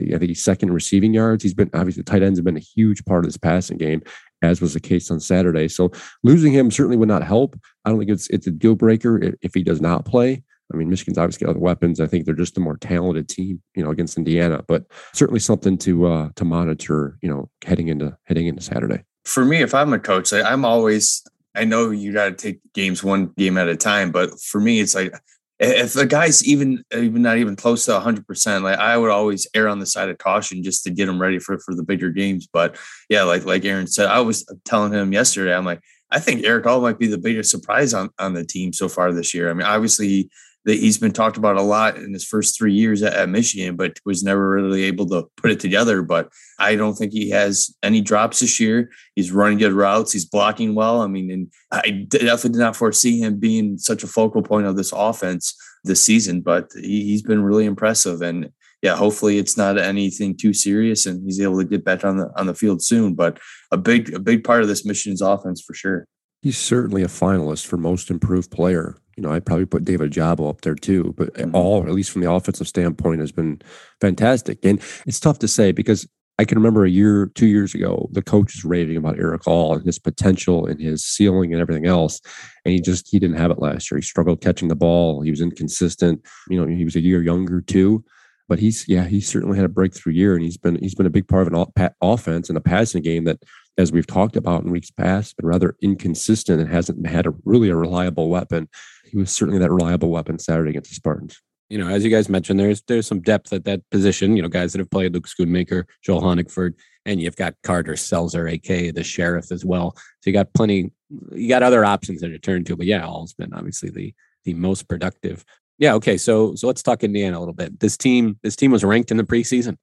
I 0.00 0.18
think 0.18 0.28
he's 0.28 0.44
second 0.44 0.70
in 0.70 0.74
receiving 0.74 1.14
yards. 1.14 1.42
He's 1.42 1.54
been 1.54 1.70
obviously 1.74 2.02
tight 2.02 2.22
ends 2.22 2.38
have 2.38 2.44
been 2.44 2.56
a 2.56 2.60
huge 2.60 3.04
part 3.04 3.24
of 3.24 3.28
this 3.28 3.36
passing 3.36 3.76
game, 3.78 4.02
as 4.42 4.60
was 4.60 4.74
the 4.74 4.80
case 4.80 5.10
on 5.10 5.20
Saturday. 5.20 5.68
So 5.68 5.92
losing 6.22 6.52
him 6.52 6.70
certainly 6.70 6.96
would 6.96 7.08
not 7.08 7.22
help. 7.22 7.58
I 7.84 7.90
don't 7.90 7.98
think 7.98 8.10
it's 8.10 8.28
it's 8.28 8.46
a 8.46 8.50
deal 8.50 8.74
breaker 8.74 9.34
if 9.42 9.54
he 9.54 9.62
does 9.62 9.80
not 9.80 10.04
play. 10.04 10.42
I 10.72 10.76
mean, 10.76 10.88
Michigan's 10.88 11.18
obviously 11.18 11.44
got 11.44 11.50
other 11.50 11.60
weapons. 11.60 12.00
I 12.00 12.06
think 12.06 12.24
they're 12.24 12.34
just 12.34 12.56
a 12.56 12.60
more 12.60 12.78
talented 12.78 13.28
team, 13.28 13.62
you 13.74 13.84
know, 13.84 13.90
against 13.90 14.16
Indiana. 14.16 14.62
But 14.66 14.86
certainly 15.12 15.40
something 15.40 15.76
to 15.78 16.06
uh, 16.06 16.28
to 16.36 16.44
monitor, 16.44 17.18
you 17.20 17.28
know, 17.28 17.50
heading 17.64 17.88
into 17.88 18.16
heading 18.24 18.46
into 18.46 18.62
Saturday. 18.62 19.04
For 19.24 19.44
me, 19.44 19.58
if 19.58 19.74
I'm 19.74 19.92
a 19.92 19.98
coach, 19.98 20.32
I, 20.32 20.42
I'm 20.42 20.64
always 20.64 21.22
I 21.54 21.64
know 21.64 21.90
you 21.90 22.12
got 22.12 22.24
to 22.26 22.32
take 22.32 22.60
games 22.72 23.04
one 23.04 23.32
game 23.36 23.58
at 23.58 23.68
a 23.68 23.76
time, 23.76 24.10
but 24.10 24.40
for 24.40 24.60
me, 24.60 24.80
it's 24.80 24.94
like 24.94 25.14
if 25.62 25.92
the 25.92 26.04
guy's 26.04 26.44
even 26.44 26.82
even 26.92 27.22
not 27.22 27.38
even 27.38 27.54
close 27.54 27.84
to 27.84 27.92
100 27.92 28.26
percent 28.26 28.64
like 28.64 28.78
i 28.78 28.96
would 28.96 29.10
always 29.10 29.46
err 29.54 29.68
on 29.68 29.78
the 29.78 29.86
side 29.86 30.08
of 30.08 30.18
caution 30.18 30.62
just 30.62 30.82
to 30.84 30.90
get 30.90 31.08
him 31.08 31.20
ready 31.20 31.38
for 31.38 31.58
for 31.60 31.74
the 31.74 31.84
bigger 31.84 32.10
games. 32.10 32.48
But 32.52 32.76
yeah 33.08 33.22
like 33.22 33.44
like 33.44 33.64
aaron 33.64 33.86
said 33.86 34.06
i 34.06 34.20
was 34.20 34.44
telling 34.64 34.92
him 34.92 35.12
yesterday 35.12 35.54
i'm 35.54 35.64
like 35.64 35.80
i 36.10 36.18
think 36.18 36.44
eric 36.44 36.66
all 36.66 36.80
might 36.80 36.98
be 36.98 37.06
the 37.06 37.18
biggest 37.18 37.50
surprise 37.50 37.94
on 37.94 38.10
on 38.18 38.34
the 38.34 38.44
team 38.44 38.72
so 38.72 38.88
far 38.88 39.12
this 39.12 39.32
year. 39.34 39.50
I 39.50 39.54
mean 39.54 39.66
obviously 39.66 40.28
that 40.64 40.74
he's 40.74 40.98
been 40.98 41.12
talked 41.12 41.36
about 41.36 41.56
a 41.56 41.62
lot 41.62 41.96
in 41.96 42.12
his 42.12 42.24
first 42.24 42.56
three 42.56 42.72
years 42.72 43.02
at, 43.02 43.14
at, 43.14 43.28
Michigan, 43.28 43.76
but 43.76 43.98
was 44.04 44.22
never 44.22 44.50
really 44.50 44.84
able 44.84 45.06
to 45.06 45.26
put 45.36 45.50
it 45.50 45.58
together. 45.58 46.02
But 46.02 46.30
I 46.58 46.76
don't 46.76 46.94
think 46.94 47.12
he 47.12 47.30
has 47.30 47.74
any 47.82 48.00
drops 48.00 48.40
this 48.40 48.60
year. 48.60 48.90
He's 49.16 49.32
running 49.32 49.58
good 49.58 49.72
routes. 49.72 50.12
He's 50.12 50.24
blocking 50.24 50.74
well. 50.74 51.00
I 51.00 51.08
mean, 51.08 51.30
and 51.30 51.52
I 51.72 52.06
definitely 52.08 52.50
did 52.50 52.60
not 52.60 52.76
foresee 52.76 53.20
him 53.20 53.38
being 53.38 53.78
such 53.78 54.04
a 54.04 54.08
focal 54.08 54.42
point 54.42 54.66
of 54.66 54.76
this 54.76 54.92
offense 54.92 55.54
this 55.84 56.02
season, 56.02 56.40
but 56.42 56.70
he, 56.74 57.04
he's 57.04 57.22
been 57.22 57.42
really 57.42 57.64
impressive. 57.64 58.22
And 58.22 58.50
yeah, 58.82 58.96
hopefully 58.96 59.38
it's 59.38 59.56
not 59.56 59.78
anything 59.78 60.36
too 60.36 60.52
serious 60.52 61.06
and 61.06 61.22
he's 61.24 61.40
able 61.40 61.58
to 61.58 61.64
get 61.64 61.84
back 61.84 62.04
on 62.04 62.16
the 62.16 62.30
on 62.36 62.46
the 62.46 62.54
field 62.54 62.82
soon. 62.82 63.14
But 63.14 63.38
a 63.70 63.76
big 63.76 64.12
a 64.12 64.18
big 64.18 64.44
part 64.44 64.62
of 64.62 64.68
this 64.68 64.84
Michigan's 64.84 65.22
offense 65.22 65.62
for 65.62 65.72
sure. 65.72 66.06
He's 66.42 66.58
certainly 66.58 67.02
a 67.02 67.06
finalist 67.06 67.66
for 67.66 67.76
most 67.76 68.10
improved 68.10 68.50
player. 68.50 68.96
You 69.16 69.22
know, 69.22 69.32
I'd 69.32 69.46
probably 69.46 69.66
put 69.66 69.84
David 69.84 70.12
Ojabo 70.12 70.48
up 70.50 70.62
there 70.62 70.74
too, 70.74 71.14
but 71.16 71.32
mm-hmm. 71.34 71.54
all, 71.54 71.84
at 71.86 71.92
least 71.92 72.10
from 72.10 72.22
the 72.22 72.30
offensive 72.30 72.66
standpoint, 72.66 73.20
has 73.20 73.32
been 73.32 73.62
fantastic. 74.00 74.58
And 74.64 74.80
it's 75.06 75.20
tough 75.20 75.38
to 75.40 75.48
say 75.48 75.70
because 75.70 76.08
I 76.38 76.44
can 76.44 76.58
remember 76.58 76.84
a 76.84 76.90
year, 76.90 77.30
two 77.34 77.46
years 77.46 77.74
ago, 77.74 78.08
the 78.10 78.22
coach 78.22 78.56
was 78.56 78.64
raving 78.64 78.96
about 78.96 79.18
Erick 79.18 79.46
All 79.46 79.74
and 79.76 79.84
his 79.84 79.98
potential 79.98 80.66
and 80.66 80.80
his 80.80 81.04
ceiling 81.04 81.52
and 81.52 81.60
everything 81.60 81.86
else. 81.86 82.20
And 82.64 82.72
he 82.72 82.80
just 82.80 83.08
he 83.08 83.18
didn't 83.20 83.36
have 83.36 83.50
it 83.50 83.60
last 83.60 83.90
year. 83.90 83.98
He 83.98 84.02
struggled 84.02 84.40
catching 84.40 84.68
the 84.68 84.74
ball. 84.74 85.20
He 85.20 85.30
was 85.30 85.40
inconsistent. 85.40 86.22
You 86.48 86.60
know, 86.60 86.66
he 86.66 86.84
was 86.84 86.96
a 86.96 87.00
year 87.00 87.22
younger 87.22 87.60
too. 87.60 88.02
But 88.48 88.58
he's 88.58 88.86
yeah, 88.88 89.04
he 89.04 89.20
certainly 89.20 89.56
had 89.56 89.64
a 89.64 89.68
breakthrough 89.68 90.14
year, 90.14 90.34
and 90.34 90.42
he's 90.42 90.56
been 90.56 90.76
he's 90.76 90.94
been 90.94 91.06
a 91.06 91.10
big 91.10 91.28
part 91.28 91.46
of 91.46 91.52
an 91.52 91.90
offense 92.00 92.48
and 92.48 92.58
a 92.58 92.62
passing 92.62 93.02
game 93.02 93.24
that, 93.24 93.42
as 93.78 93.92
we've 93.92 94.06
talked 94.06 94.36
about 94.36 94.64
in 94.64 94.70
weeks 94.70 94.90
past, 94.90 95.36
been 95.36 95.46
rather 95.46 95.76
inconsistent 95.80 96.60
and 96.60 96.70
hasn't 96.70 97.06
had 97.06 97.26
a 97.26 97.34
really 97.44 97.70
a 97.70 97.76
reliable 97.76 98.28
weapon. 98.28 98.68
He 99.04 99.16
was 99.16 99.32
certainly 99.32 99.58
that 99.58 99.70
reliable 99.70 100.10
weapon 100.10 100.38
Saturday 100.38 100.70
against 100.70 100.90
the 100.90 100.94
Spartans 100.94 101.40
you 101.72 101.78
know, 101.78 101.88
as 101.88 102.04
you 102.04 102.10
guys 102.10 102.28
mentioned, 102.28 102.60
there's 102.60 102.82
there's 102.82 103.06
some 103.06 103.22
depth 103.22 103.50
at 103.50 103.64
that 103.64 103.80
position. 103.90 104.36
You 104.36 104.42
know, 104.42 104.48
guys 104.48 104.72
that 104.72 104.78
have 104.78 104.90
played 104.90 105.14
Luke 105.14 105.26
Schoonmaker, 105.26 105.84
Joel 106.02 106.20
Honigford, 106.20 106.74
and 107.06 107.18
you've 107.18 107.34
got 107.34 107.54
Carter 107.62 107.94
Selzer, 107.94 108.52
aka 108.52 108.90
the 108.90 109.02
sheriff, 109.02 109.50
as 109.50 109.64
well. 109.64 109.96
So 110.20 110.28
you 110.28 110.34
got 110.34 110.52
plenty. 110.52 110.92
You 111.30 111.48
got 111.48 111.62
other 111.62 111.82
options 111.82 112.20
that 112.20 112.28
to 112.28 112.38
turn 112.38 112.64
to, 112.64 112.76
but 112.76 112.84
yeah, 112.84 113.06
All's 113.06 113.32
been 113.32 113.54
obviously 113.54 113.88
the 113.88 114.12
the 114.44 114.52
most 114.52 114.86
productive. 114.86 115.46
Yeah. 115.78 115.94
Okay. 115.94 116.18
So 116.18 116.54
so 116.56 116.66
let's 116.66 116.82
talk 116.82 117.04
Indiana 117.04 117.38
a 117.38 117.40
little 117.40 117.54
bit. 117.54 117.80
This 117.80 117.96
team 117.96 118.38
this 118.42 118.54
team 118.54 118.70
was 118.70 118.84
ranked 118.84 119.10
in 119.10 119.16
the 119.16 119.24
preseason 119.24 119.78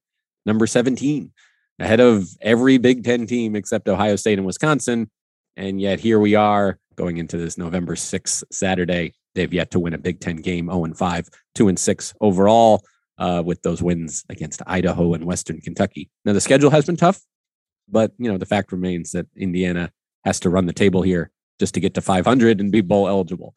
number 0.46 0.68
17 0.68 1.32
ahead 1.80 2.00
of 2.00 2.28
every 2.42 2.78
Big 2.78 3.04
Ten 3.04 3.26
team 3.26 3.56
except 3.56 3.88
Ohio 3.88 4.16
State 4.16 4.38
and 4.38 4.46
Wisconsin, 4.46 5.10
and 5.58 5.80
yet 5.80 6.00
here 6.00 6.20
we 6.20 6.36
are 6.36 6.80
going 6.96 7.18
into 7.18 7.38
this 7.38 7.58
November 7.58 7.96
6th 7.96 8.44
Saturday 8.52 9.14
They've 9.36 9.54
yet 9.54 9.72
to 9.72 9.80
win 9.80 9.94
a 9.94 9.98
Big 9.98 10.20
Ten 10.20 10.38
game, 10.38 10.68
0 10.68 10.86
and 10.86 10.98
5, 10.98 11.30
2 11.56 11.68
and 11.68 11.80
6 11.80 12.14
overall, 12.20 12.84
uh, 13.18 13.44
with 13.46 13.62
those 13.62 13.82
wins 13.82 14.26
against 14.30 14.62
Idaho 14.66 15.14
and 15.14 15.26
Western 15.26 15.62
Kentucky. 15.62 16.10
Now, 16.26 16.34
the 16.34 16.42
schedule 16.42 16.72
has 16.72 16.86
been 16.86 16.98
tough, 16.98 17.22
but 17.88 18.12
you 18.18 18.32
know 18.32 18.38
the 18.38 18.46
fact 18.46 18.72
remains 18.72 19.12
that 19.12 19.28
Indiana 19.36 19.92
has 20.26 20.40
to 20.42 20.50
run 20.50 20.66
the 20.66 20.74
table 20.74 21.02
here 21.02 21.32
just 21.60 21.74
to 21.74 21.80
get 21.80 21.94
to 21.94 22.02
500 22.02 22.60
and 22.60 22.72
be 22.72 22.82
bowl 22.82 23.08
eligible. 23.08 23.54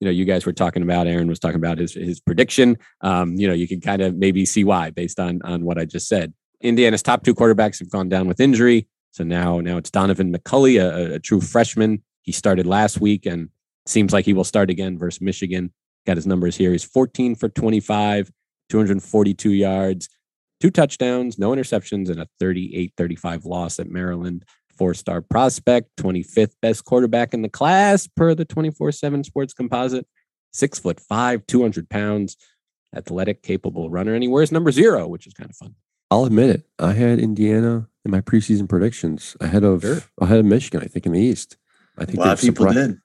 You 0.00 0.06
know, 0.06 0.12
you 0.12 0.24
guys 0.24 0.46
were 0.46 0.52
talking 0.52 0.82
about 0.82 1.06
Aaron 1.06 1.28
was 1.28 1.38
talking 1.38 1.56
about 1.56 1.78
his 1.78 1.94
his 1.94 2.20
prediction. 2.20 2.78
Um, 3.02 3.34
you 3.34 3.46
know, 3.46 3.54
you 3.54 3.68
can 3.68 3.80
kind 3.80 4.00
of 4.00 4.16
maybe 4.16 4.46
see 4.46 4.64
why 4.64 4.90
based 4.90 5.20
on 5.20 5.42
on 5.42 5.64
what 5.64 5.78
I 5.78 5.84
just 5.84 6.08
said. 6.08 6.32
Indiana's 6.60 7.02
top 7.02 7.24
two 7.24 7.34
quarterbacks 7.34 7.78
have 7.78 7.90
gone 7.90 8.08
down 8.08 8.28
with 8.28 8.40
injury, 8.40 8.88
so 9.10 9.24
now 9.24 9.60
now 9.60 9.76
it's 9.76 9.90
Donaven 9.90 10.34
McCulley, 10.34 10.80
a, 10.80 11.14
a 11.14 11.18
true 11.18 11.40
freshman. 11.40 12.02
He 12.22 12.32
started 12.32 12.66
last 12.66 13.00
week 13.00 13.26
and 13.26 13.48
Seems 13.86 14.12
like 14.12 14.24
he 14.24 14.32
will 14.32 14.44
start 14.44 14.70
again 14.70 14.98
versus 14.98 15.20
Michigan. 15.20 15.72
Got 16.06 16.16
his 16.16 16.26
numbers 16.26 16.56
here. 16.56 16.72
He's 16.72 16.84
14 16.84 17.34
for 17.34 17.48
25, 17.48 18.30
242 18.68 19.50
yards, 19.50 20.08
two 20.60 20.70
touchdowns, 20.70 21.38
no 21.38 21.50
interceptions, 21.50 22.08
and 22.08 22.20
a 22.20 22.28
38 22.38 22.92
35 22.96 23.44
loss 23.44 23.78
at 23.78 23.88
Maryland. 23.88 24.44
Four 24.76 24.94
star 24.94 25.20
prospect, 25.20 25.90
25th 25.98 26.54
best 26.62 26.84
quarterback 26.84 27.34
in 27.34 27.42
the 27.42 27.50
class 27.50 28.06
per 28.06 28.34
the 28.34 28.44
24 28.46 28.92
7 28.92 29.24
sports 29.24 29.52
composite. 29.52 30.06
Six 30.52 30.78
foot 30.78 31.00
five, 31.00 31.46
200 31.46 31.90
pounds, 31.90 32.36
athletic, 32.96 33.42
capable 33.42 33.90
runner. 33.90 34.14
And 34.14 34.22
he 34.22 34.28
wears 34.28 34.52
number 34.52 34.70
zero, 34.70 35.06
which 35.06 35.26
is 35.26 35.34
kind 35.34 35.50
of 35.50 35.56
fun. 35.56 35.74
I'll 36.10 36.24
admit 36.24 36.50
it. 36.50 36.64
I 36.78 36.92
had 36.92 37.18
Indiana 37.18 37.88
in 38.04 38.10
my 38.10 38.20
preseason 38.20 38.68
predictions 38.68 39.36
ahead 39.40 39.64
of 39.64 39.82
sure. 39.82 40.02
ahead 40.20 40.40
of 40.40 40.44
Michigan. 40.44 40.80
I 40.82 40.86
think 40.86 41.06
in 41.06 41.12
the 41.12 41.20
East. 41.20 41.56
I 41.98 42.04
think 42.04 42.18
a 42.18 42.22
lot 42.22 42.32
of 42.32 42.40
people 42.40 42.72
did. 42.72 42.98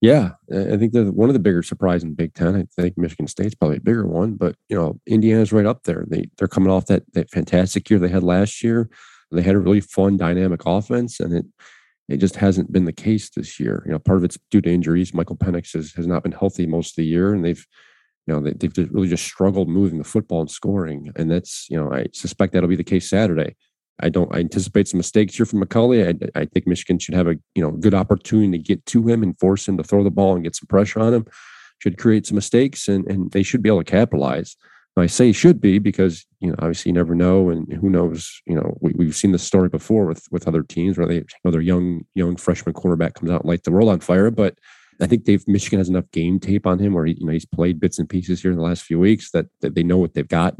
Yeah, 0.00 0.32
I 0.52 0.76
think 0.76 0.92
that 0.92 1.12
one 1.12 1.28
of 1.28 1.32
the 1.32 1.40
bigger 1.40 1.62
surprise 1.62 2.04
in 2.04 2.14
Big 2.14 2.32
Ten. 2.32 2.54
I 2.54 2.80
think 2.80 2.96
Michigan 2.96 3.26
State's 3.26 3.56
probably 3.56 3.78
a 3.78 3.80
bigger 3.80 4.06
one, 4.06 4.34
but 4.34 4.54
you 4.68 4.76
know 4.76 5.00
Indiana's 5.06 5.52
right 5.52 5.66
up 5.66 5.82
there. 5.84 6.04
They 6.08 6.26
they're 6.38 6.46
coming 6.46 6.70
off 6.70 6.86
that 6.86 7.02
that 7.14 7.30
fantastic 7.30 7.90
year 7.90 7.98
they 7.98 8.08
had 8.08 8.22
last 8.22 8.62
year. 8.62 8.88
They 9.32 9.42
had 9.42 9.56
a 9.56 9.58
really 9.58 9.80
fun, 9.80 10.16
dynamic 10.16 10.62
offense, 10.66 11.18
and 11.18 11.32
it 11.34 11.46
it 12.08 12.18
just 12.18 12.36
hasn't 12.36 12.72
been 12.72 12.84
the 12.84 12.92
case 12.92 13.28
this 13.30 13.58
year. 13.58 13.82
You 13.86 13.92
know, 13.92 13.98
part 13.98 14.18
of 14.18 14.24
it's 14.24 14.38
due 14.50 14.60
to 14.60 14.72
injuries. 14.72 15.12
Michael 15.12 15.36
Penix 15.36 15.74
has, 15.74 15.92
has 15.92 16.06
not 16.06 16.22
been 16.22 16.32
healthy 16.32 16.66
most 16.66 16.92
of 16.92 16.96
the 16.96 17.04
year, 17.04 17.34
and 17.34 17.44
they've 17.44 17.66
know 18.28 18.40
they, 18.40 18.52
they've 18.52 18.90
really 18.92 19.08
just 19.08 19.24
struggled 19.24 19.68
moving 19.68 19.98
the 19.98 20.04
football 20.04 20.40
and 20.40 20.50
scoring. 20.50 21.10
And 21.16 21.30
that's 21.30 21.66
you 21.68 21.76
know 21.76 21.92
I 21.92 22.06
suspect 22.12 22.52
that'll 22.52 22.68
be 22.68 22.76
the 22.76 22.84
case 22.84 23.08
Saturday. 23.08 23.56
I 24.00 24.08
don't. 24.08 24.32
I 24.34 24.38
anticipate 24.38 24.88
some 24.88 24.98
mistakes 24.98 25.36
here 25.36 25.46
from 25.46 25.62
McCulley. 25.62 26.06
I, 26.06 26.40
I, 26.40 26.44
think 26.44 26.68
Michigan 26.68 27.00
should 27.00 27.14
have 27.14 27.26
a 27.26 27.34
you 27.54 27.62
know 27.62 27.72
good 27.72 27.94
opportunity 27.94 28.58
to 28.58 28.62
get 28.62 28.86
to 28.86 29.08
him 29.08 29.22
and 29.22 29.38
force 29.38 29.66
him 29.66 29.76
to 29.76 29.82
throw 29.82 30.04
the 30.04 30.10
ball 30.10 30.34
and 30.34 30.44
get 30.44 30.54
some 30.54 30.68
pressure 30.68 31.00
on 31.00 31.14
him. 31.14 31.26
Should 31.80 31.98
create 31.98 32.26
some 32.26 32.36
mistakes 32.36 32.88
and 32.88 33.06
and 33.10 33.32
they 33.32 33.42
should 33.42 33.62
be 33.62 33.68
able 33.68 33.82
to 33.82 33.90
capitalize. 33.90 34.56
I 35.00 35.06
say 35.06 35.32
should 35.32 35.60
be 35.60 35.78
because 35.78 36.26
you 36.40 36.48
know 36.48 36.56
obviously 36.58 36.90
you 36.90 36.94
never 36.94 37.14
know 37.14 37.50
and 37.50 37.72
who 37.72 37.88
knows 37.88 38.40
you 38.46 38.54
know 38.54 38.76
we, 38.80 38.92
we've 38.96 39.16
seen 39.16 39.32
this 39.32 39.42
story 39.42 39.68
before 39.68 40.06
with 40.06 40.26
with 40.30 40.48
other 40.48 40.62
teams 40.62 40.98
where 40.98 41.06
they 41.06 41.16
you 41.16 41.24
know 41.44 41.50
their 41.50 41.60
young 41.60 42.04
young 42.14 42.36
freshman 42.36 42.74
quarterback 42.74 43.14
comes 43.14 43.30
out 43.30 43.42
and 43.42 43.48
light 43.48 43.64
the 43.64 43.70
world 43.70 43.88
on 43.88 44.00
fire 44.00 44.30
but 44.30 44.58
I 45.00 45.06
think 45.06 45.24
they've 45.24 45.46
Michigan 45.46 45.78
has 45.78 45.88
enough 45.88 46.10
game 46.12 46.40
tape 46.40 46.66
on 46.66 46.78
him 46.78 46.92
where 46.92 47.06
he, 47.06 47.14
you 47.18 47.26
know 47.26 47.32
he's 47.32 47.46
played 47.46 47.78
bits 47.78 47.98
and 47.98 48.08
pieces 48.08 48.42
here 48.42 48.50
in 48.50 48.56
the 48.56 48.64
last 48.64 48.82
few 48.82 48.98
weeks 48.98 49.30
that, 49.30 49.46
that 49.60 49.74
they 49.74 49.82
know 49.82 49.98
what 49.98 50.14
they've 50.14 50.26
got, 50.26 50.56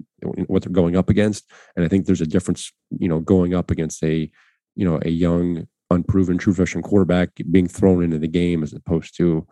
what 0.47 0.63
they're 0.63 0.73
going 0.73 0.97
up 0.97 1.11
against, 1.11 1.51
and 1.77 1.85
I 1.85 1.89
think 1.89 2.07
there's 2.07 2.21
a 2.21 2.27
difference, 2.27 2.73
you 2.99 3.09
know, 3.09 3.21
going 3.21 3.55
up 3.55 3.71
against 3.71 4.03
a, 4.05 4.31
you 4.77 4.85
know, 4.85 5.01
a 5.03 5.11
young, 5.11 5.67
unproven 5.91 6.39
true 6.39 6.55
freshman 6.55 6.83
quarterback 6.83 7.31
being 7.51 7.67
thrown 7.67 8.05
into 8.05 8.19
the 8.19 8.29
game 8.29 8.63
as 8.63 8.73
opposed 8.73 9.17
to 9.17 9.47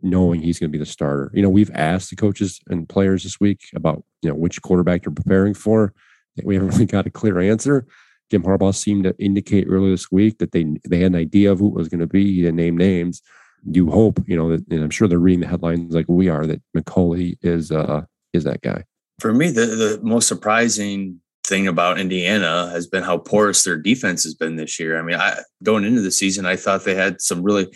knowing 0.00 0.40
he's 0.40 0.58
going 0.58 0.70
to 0.70 0.76
be 0.76 0.82
the 0.82 0.86
starter. 0.86 1.30
You 1.34 1.42
know, 1.42 1.50
we've 1.50 1.70
asked 1.74 2.10
the 2.10 2.16
coaches 2.16 2.60
and 2.68 2.88
players 2.88 3.22
this 3.22 3.38
week 3.38 3.60
about 3.76 4.02
you 4.22 4.30
know 4.30 4.34
which 4.36 4.60
quarterback 4.62 5.04
they're 5.04 5.12
preparing 5.12 5.54
for. 5.54 5.94
We 6.42 6.54
haven't 6.54 6.70
really 6.72 6.86
got 6.86 7.06
a 7.06 7.10
clear 7.10 7.38
answer. 7.38 7.86
Jim 8.28 8.42
Harbaugh 8.42 8.74
seemed 8.74 9.04
to 9.04 9.14
indicate 9.18 9.66
earlier 9.68 9.90
this 9.90 10.10
week 10.10 10.38
that 10.38 10.50
they 10.50 10.64
they 10.88 10.98
had 11.00 11.12
an 11.12 11.18
idea 11.18 11.52
of 11.52 11.60
who 11.60 11.68
it 11.68 11.74
was 11.74 11.88
going 11.88 12.00
to 12.00 12.08
be. 12.08 12.32
He 12.32 12.42
didn't 12.42 12.56
name 12.56 12.76
names 12.76 13.22
you 13.70 13.90
hope, 13.90 14.20
you 14.26 14.36
know, 14.36 14.50
that, 14.50 14.66
and 14.70 14.82
I'm 14.82 14.90
sure 14.90 15.08
they're 15.08 15.18
reading 15.18 15.40
the 15.40 15.46
headlines 15.46 15.94
like 15.94 16.06
we 16.08 16.28
are 16.28 16.46
that 16.46 16.62
McCulley 16.76 17.36
is 17.42 17.70
uh 17.70 18.02
is 18.32 18.44
that 18.44 18.60
guy. 18.62 18.84
For 19.20 19.32
me, 19.32 19.50
the 19.50 19.66
the 19.66 20.00
most 20.02 20.28
surprising 20.28 21.20
thing 21.44 21.66
about 21.66 21.98
Indiana 21.98 22.70
has 22.70 22.86
been 22.86 23.02
how 23.02 23.18
porous 23.18 23.64
their 23.64 23.76
defense 23.76 24.22
has 24.24 24.34
been 24.34 24.56
this 24.56 24.78
year. 24.78 24.98
I 24.98 25.02
mean, 25.02 25.16
I 25.16 25.40
going 25.62 25.84
into 25.84 26.00
the 26.00 26.10
season, 26.10 26.46
I 26.46 26.56
thought 26.56 26.84
they 26.84 26.94
had 26.94 27.20
some 27.20 27.42
really 27.42 27.68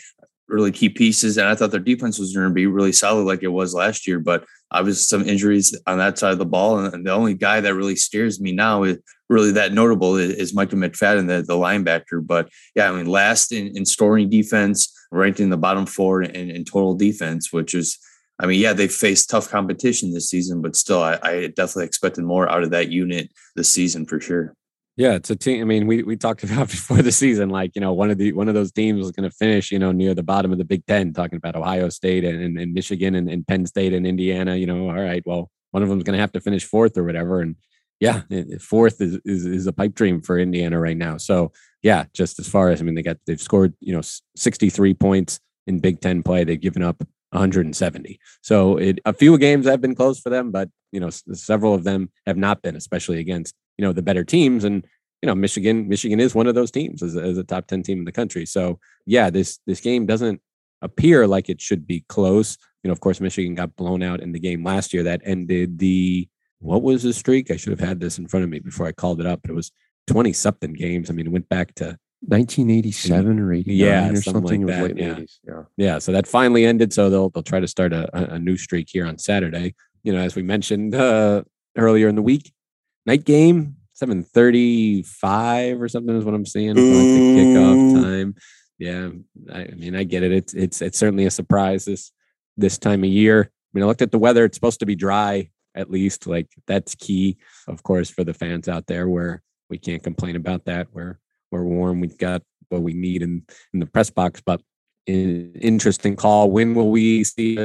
really 0.49 0.73
key 0.73 0.89
pieces, 0.89 1.37
and 1.39 1.49
I 1.49 1.55
thought 1.55 1.71
their 1.71 1.81
defense 1.81 2.19
was 2.19 2.35
going 2.35 2.49
to 2.49 2.55
be 2.55 2.67
really 2.67 2.93
solid 2.93 3.25
like 3.25 3.43
it 3.43 3.49
was 3.49 3.75
last 3.75 4.07
year. 4.07 4.21
But 4.21 4.45
obviously, 4.71 5.03
some 5.03 5.29
injuries 5.29 5.77
on 5.87 5.99
that 5.99 6.19
side 6.19 6.33
of 6.33 6.39
the 6.39 6.47
ball, 6.47 6.79
and 6.79 7.07
the 7.07 7.13
only 7.13 7.35
guy 7.35 7.61
that 7.61 7.75
really 7.75 7.97
steers 7.97 8.41
me 8.41 8.53
now 8.53 8.85
is 8.85 8.99
really 9.29 9.53
that 9.53 9.73
notable 9.73 10.17
is, 10.17 10.55
Michael 10.55 10.79
McFadden, 10.79 11.29
the, 11.29 11.43
the 11.43 11.55
linebacker. 11.55 12.25
But 12.25 12.49
yeah, 12.75 12.91
I 12.91 12.97
mean, 12.97 13.07
last 13.07 13.53
in, 13.53 13.77
in 13.77 13.85
scoring 13.85 14.31
defense, 14.31 14.93
ranked 15.11 15.41
in 15.41 15.51
the 15.51 15.57
bottom 15.57 15.87
four 15.87 16.23
in, 16.23 16.51
in 16.51 16.65
total 16.65 16.95
defense, 16.95 17.53
which 17.53 17.75
is, 17.75 17.99
I 18.39 18.47
mean, 18.47 18.61
yeah, 18.61 18.73
they 18.73 18.89
faced 18.89 19.31
tough 19.31 19.49
competition 19.51 20.13
this 20.13 20.29
season, 20.29 20.61
but 20.61 20.77
still, 20.77 21.03
I, 21.03 21.19
I 21.23 21.47
definitely 21.49 21.87
expected 21.87 22.25
more 22.25 22.49
out 22.51 22.63
of 22.63 22.71
that 22.71 22.91
unit 22.91 23.31
this 23.55 23.71
season 23.71 24.07
for 24.07 24.21
sure. 24.21 24.55
Yeah, 24.97 25.13
it's 25.13 25.29
a 25.29 25.37
team. 25.37 25.61
I 25.61 25.65
mean, 25.65 25.87
we 25.87 26.03
we 26.03 26.17
talked 26.17 26.43
about 26.45 26.71
before 26.71 27.03
the 27.03 27.13
season, 27.13 27.51
like 27.51 27.73
you 27.75 27.81
know, 27.81 27.93
one 27.93 28.11
of 28.11 28.19
the 28.19 28.33
one 28.33 28.49
of 28.49 28.55
those 28.55 28.73
teams 28.73 28.99
was 28.99 29.11
going 29.11 29.29
to 29.29 29.37
finish, 29.37 29.71
you 29.71 29.79
know, 29.79 29.93
near 29.93 30.15
the 30.15 30.23
bottom 30.23 30.53
of 30.53 30.59
the 30.59 30.65
Big 30.65 30.87
Ten. 30.87 31.13
Talking 31.13 31.37
about 31.37 31.55
Ohio 31.55 31.91
State 31.91 32.25
and, 32.25 32.43
and, 32.43 32.59
and 32.59 32.73
Michigan 32.73 33.15
and, 33.15 33.29
and 33.29 33.47
Penn 33.47 33.67
State 33.67 33.93
and 33.93 34.07
Indiana. 34.07 34.57
You 34.57 34.67
know, 34.67 34.89
all 34.89 34.95
right, 34.95 35.23
well, 35.27 35.51
one 35.71 35.83
of 35.83 35.91
them's 35.91 36.05
going 36.05 36.17
to 36.17 36.21
have 36.21 36.33
to 36.33 36.41
finish 36.41 36.65
fourth 36.65 36.97
or 36.97 37.05
whatever. 37.05 37.43
And 37.43 37.57
yeah, 38.01 38.23
fourth 38.61 39.01
is, 39.01 39.19
is 39.25 39.47
is 39.47 39.67
a 39.67 39.73
pipe 39.73 39.95
dream 39.95 40.21
for 40.21 40.39
Indiana 40.39 40.79
right 40.79 40.97
now. 40.97 41.17
So 41.17 41.53
yeah, 41.83 42.05
just 42.13 42.39
as 42.39 42.49
far 42.49 42.71
as 42.71 42.81
I 42.81 42.85
mean, 42.85 42.95
they 42.95 43.03
got 43.03 43.19
they've 43.27 43.41
scored 43.41 43.75
you 43.81 43.95
know 43.95 44.03
63 44.37 44.95
points 44.95 45.41
in 45.67 45.79
Big 45.79 46.01
Ten 46.01 46.23
play. 46.23 46.45
They've 46.45 46.61
given 46.61 46.83
up 46.83 47.03
170. 47.31 48.19
So 48.43 48.77
it, 48.77 48.99
a 49.05 49.13
few 49.13 49.37
games 49.39 49.67
have 49.67 49.81
been 49.81 49.95
close 49.95 50.21
for 50.21 50.31
them, 50.31 50.51
but 50.51 50.69
you 50.93 51.01
know 51.01 51.11
several 51.11 51.75
of 51.75 51.85
them 51.85 52.11
have 52.27 52.37
not 52.37 52.63
been, 52.63 52.77
especially 52.77 53.19
against 53.19 53.55
you 53.79 53.85
know 53.85 53.93
the 53.93 54.03
better 54.03 54.25
teams. 54.25 54.65
And 54.65 54.87
you 55.23 55.27
know 55.27 55.35
Michigan, 55.35 55.89
Michigan 55.89 56.21
is 56.21 56.35
one 56.35 56.47
of 56.47 56.55
those 56.55 56.71
teams 56.71 57.03
as, 57.03 57.17
as 57.17 57.39
a 57.39 57.45
top 57.45 57.67
10 57.67 57.83
team 57.83 58.01
in 58.01 58.05
the 58.05 58.13
country. 58.13 58.45
So 58.45 58.79
yeah, 59.07 59.31
this 59.31 59.59
this 59.67 59.81
game 59.81 60.05
doesn't 60.05 60.41
appear 60.83 61.27
like 61.27 61.49
it 61.49 61.63
should 61.63 61.87
be 61.87 62.05
close. 62.09 62.59
You 62.83 62.89
know, 62.89 62.93
of 62.93 63.01
course, 63.01 63.21
Michigan 63.21 63.55
got 63.55 63.75
blown 63.75 64.03
out 64.03 64.21
in 64.21 64.33
the 64.33 64.39
game 64.39 64.63
last 64.63 64.93
year 64.93 65.03
that 65.05 65.23
ended 65.25 65.79
the 65.79 66.29
what 66.61 66.83
was 66.83 67.03
the 67.03 67.13
streak? 67.13 67.51
I 67.51 67.57
should 67.57 67.79
have 67.79 67.87
had 67.87 68.01
this 68.01 68.19
in 68.19 68.29
front 68.29 68.45
of 68.45 68.51
me 68.51 68.61
before 68.61 68.87
I 68.87 68.93
called 68.93 69.21
it 69.21 69.27
up. 69.27 69.43
But 69.43 69.51
it 69.51 69.55
was 69.55 69.73
20 70.07 70.33
something 70.33 70.73
games. 70.73 71.11
I 71.11 71.13
mean, 71.13 71.27
it 71.27 71.33
went 71.33 71.49
back 71.49 71.75
to 71.77 71.99
1987 72.21 73.39
or 73.39 73.53
89 73.53 73.77
yeah, 73.77 74.11
or 74.11 74.17
something, 74.23 74.67
like 74.67 74.95
that. 74.95 74.99
Yeah. 74.99 75.19
yeah. 75.47 75.63
Yeah. 75.77 75.99
So 75.99 76.13
that 76.13 76.27
finally 76.27 76.65
ended. 76.65 76.93
So 76.93 77.11
they'll 77.11 77.31
they'll 77.31 77.43
try 77.43 77.61
to 77.61 77.69
start 77.69 77.93
a, 77.93 78.35
a 78.35 78.39
new 78.39 78.57
streak 78.57 78.89
here 78.91 79.07
on 79.07 79.19
Saturday. 79.19 79.75
you 80.03 80.13
know, 80.13 80.21
as 80.21 80.35
we 80.35 80.43
mentioned 80.43 80.95
uh, 80.95 81.43
earlier 81.77 82.09
in 82.09 82.15
the 82.15 82.23
week, 82.23 82.53
night 83.05 83.25
game, 83.25 83.77
735 83.95 85.81
or 85.81 85.89
something 85.89 86.17
is 86.17 86.25
what 86.25 86.35
I'm 86.35 86.47
seeing. 86.47 86.75
Mm. 86.75 87.37
Kickoff 87.37 88.03
time. 88.03 88.35
Yeah. 88.79 89.09
I, 89.53 89.63
I 89.63 89.75
mean, 89.75 89.97
I 89.97 90.05
get 90.05 90.23
it. 90.23 90.33
It's, 90.33 90.55
it's, 90.55 90.83
it's 90.83 90.99
certainly 90.99 91.27
a 91.27 91.31
surprise 91.31 91.85
this, 91.85 92.13
this 92.57 92.79
time 92.79 93.05
of 93.05 93.11
year. 93.11 93.51
I 93.51 93.71
mean, 93.73 93.85
I 93.85 93.87
looked 93.87 94.03
at 94.03 94.13
the 94.13 94.19
weather. 94.19 94.45
It's 94.45 94.57
supposed 94.57 94.81
to 94.81 94.87
be 94.87 94.95
dry 94.95 95.51
at 95.77 95.91
least. 95.91 96.27
Like 96.27 96.49
that's 96.67 96.95
key, 96.95 97.37
of 97.69 97.83
course, 97.83 98.11
for 98.11 98.25
the 98.25 98.35
fans 98.35 98.69
out 98.69 98.87
there 98.87 99.09
where 99.09 99.43
we 99.71 99.79
can't 99.79 100.03
complain 100.03 100.37
about 100.37 100.65
that. 100.65 100.89
We're, 100.93 101.19
we're 101.51 101.65
warm. 101.65 102.01
We've 102.01 102.19
got 102.19 102.43
what 102.69 102.83
we 102.83 102.95
need 102.95 103.23
in, 103.23 103.45
in 103.73 103.81
the 103.81 103.87
press 103.87 104.11
box, 104.11 104.41
but 104.45 104.61
in, 105.07 105.53
interesting 105.55 106.17
call. 106.17 106.51
When 106.51 106.75
will 106.75 106.91
we 106.91 107.25
see 107.25 107.57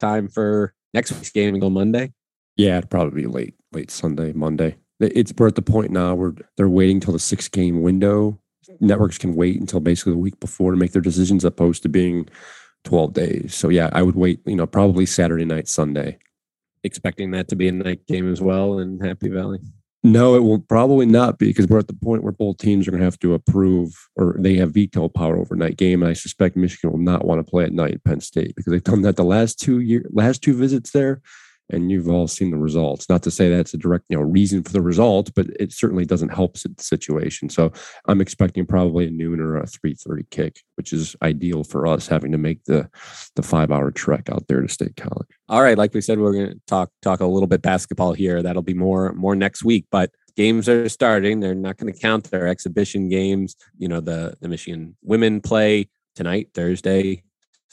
time 0.00 0.28
for 0.28 0.74
next 0.94 1.12
week's 1.12 1.30
game 1.30 1.62
on 1.62 1.72
Monday? 1.72 2.12
Yeah, 2.56 2.78
it'd 2.78 2.90
probably 2.90 3.22
be 3.22 3.28
late, 3.28 3.54
late 3.72 3.90
Sunday, 3.90 4.32
Monday. 4.32 4.76
It's 4.98 5.32
we're 5.36 5.48
at 5.48 5.56
the 5.56 5.62
point 5.62 5.90
now 5.90 6.14
where 6.14 6.32
they're 6.56 6.70
waiting 6.70 7.00
till 7.00 7.12
the 7.12 7.18
six 7.18 7.48
game 7.48 7.82
window. 7.82 8.40
Networks 8.80 9.18
can 9.18 9.34
wait 9.34 9.60
until 9.60 9.80
basically 9.80 10.12
the 10.12 10.18
week 10.18 10.40
before 10.40 10.70
to 10.70 10.76
make 10.76 10.92
their 10.92 11.02
decisions, 11.02 11.44
opposed 11.44 11.82
to 11.82 11.88
being 11.88 12.28
12 12.84 13.12
days. 13.12 13.54
So 13.54 13.68
yeah, 13.68 13.90
I 13.92 14.02
would 14.02 14.16
wait, 14.16 14.40
you 14.46 14.56
know, 14.56 14.66
probably 14.66 15.06
Saturday 15.06 15.44
night, 15.44 15.68
Sunday. 15.68 16.18
Expecting 16.86 17.32
that 17.32 17.48
to 17.48 17.56
be 17.56 17.68
a 17.68 17.72
night 17.72 18.06
game 18.06 18.30
as 18.30 18.40
well 18.40 18.78
in 18.78 19.00
Happy 19.00 19.28
Valley. 19.28 19.58
No, 20.06 20.36
it 20.36 20.44
will 20.44 20.60
probably 20.60 21.04
not 21.04 21.36
be 21.36 21.48
because 21.48 21.66
we're 21.66 21.80
at 21.80 21.88
the 21.88 21.92
point 21.92 22.22
where 22.22 22.32
both 22.32 22.58
teams 22.58 22.86
are 22.86 22.92
going 22.92 23.00
to 23.00 23.04
have 23.04 23.18
to 23.18 23.34
approve 23.34 23.92
or 24.14 24.36
they 24.38 24.54
have 24.54 24.70
veto 24.72 25.08
power 25.08 25.36
over 25.36 25.56
night 25.56 25.76
game. 25.76 26.00
And 26.00 26.10
I 26.10 26.14
suspect 26.14 26.56
Michigan 26.56 26.92
will 26.92 27.00
not 27.00 27.24
want 27.24 27.44
to 27.44 27.50
play 27.50 27.64
at 27.64 27.72
night 27.72 28.04
Penn 28.04 28.20
State 28.20 28.54
because 28.54 28.70
they've 28.70 28.84
done 28.84 29.02
that 29.02 29.16
the 29.16 29.24
last 29.24 29.58
two 29.58 29.80
year 29.80 30.06
last 30.12 30.42
two 30.42 30.54
visits 30.54 30.92
there 30.92 31.20
and 31.70 31.90
you've 31.90 32.08
all 32.08 32.28
seen 32.28 32.50
the 32.50 32.58
results. 32.58 33.08
Not 33.08 33.22
to 33.24 33.30
say 33.30 33.48
that's 33.48 33.74
a 33.74 33.76
direct, 33.76 34.06
you 34.08 34.16
know, 34.16 34.22
reason 34.22 34.62
for 34.62 34.72
the 34.72 34.82
result, 34.82 35.30
but 35.34 35.46
it 35.58 35.72
certainly 35.72 36.04
doesn't 36.04 36.28
help 36.28 36.54
the 36.54 36.74
situation. 36.78 37.48
So 37.48 37.72
I'm 38.06 38.20
expecting 38.20 38.66
probably 38.66 39.06
a 39.06 39.10
noon 39.10 39.40
or 39.40 39.56
a 39.56 39.66
3:30 39.66 40.30
kick, 40.30 40.60
which 40.76 40.92
is 40.92 41.16
ideal 41.22 41.64
for 41.64 41.86
us 41.86 42.06
having 42.06 42.32
to 42.32 42.38
make 42.38 42.64
the 42.64 42.88
the 43.34 43.42
five 43.42 43.70
hour 43.70 43.90
trek 43.90 44.28
out 44.30 44.46
there 44.48 44.62
to 44.62 44.68
State 44.68 44.96
College. 44.96 45.28
All 45.48 45.62
right, 45.62 45.78
like 45.78 45.94
we 45.94 46.00
said, 46.00 46.18
we're 46.18 46.32
going 46.32 46.50
to 46.50 46.60
talk 46.66 46.90
talk 47.02 47.20
a 47.20 47.26
little 47.26 47.48
bit 47.48 47.62
basketball 47.62 48.12
here. 48.12 48.42
That'll 48.42 48.62
be 48.62 48.74
more 48.74 49.12
more 49.12 49.36
next 49.36 49.64
week, 49.64 49.86
but 49.90 50.10
games 50.36 50.68
are 50.68 50.88
starting. 50.88 51.40
They're 51.40 51.54
not 51.54 51.78
going 51.78 51.92
to 51.92 51.98
count 51.98 52.30
their 52.30 52.46
exhibition 52.46 53.08
games. 53.08 53.56
You 53.78 53.88
know, 53.88 54.00
the 54.00 54.36
the 54.40 54.48
Michigan 54.48 54.96
women 55.02 55.40
play 55.40 55.88
tonight, 56.14 56.50
Thursday, 56.54 57.22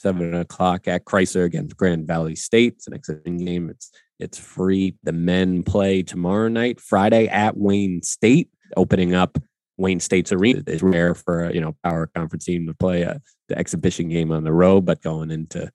seven 0.04 0.34
o'clock 0.34 0.86
at 0.86 1.06
Chrysler 1.06 1.46
against 1.46 1.78
Grand 1.78 2.06
Valley 2.06 2.36
State. 2.36 2.74
It's 2.74 2.86
an 2.86 2.92
exciting 2.92 3.38
game. 3.38 3.70
It's 3.70 3.90
it's 4.20 4.38
free. 4.38 4.96
The 5.02 5.12
men 5.12 5.62
play 5.62 6.02
tomorrow 6.02 6.48
night, 6.48 6.78
Friday 6.78 7.26
at 7.26 7.56
Wayne 7.56 8.02
State, 8.02 8.50
opening 8.76 9.14
up 9.14 9.38
Wayne 9.78 10.00
State's 10.00 10.30
arena. 10.30 10.62
It's 10.66 10.82
rare 10.82 11.14
for 11.14 11.44
a 11.44 11.54
you 11.54 11.60
know 11.60 11.74
power 11.82 12.06
conference 12.14 12.44
team 12.44 12.66
to 12.66 12.74
play 12.74 13.02
a, 13.02 13.18
the 13.48 13.58
exhibition 13.58 14.10
game 14.10 14.30
on 14.30 14.44
the 14.44 14.52
road, 14.52 14.82
but 14.84 15.00
going 15.00 15.30
into 15.30 15.70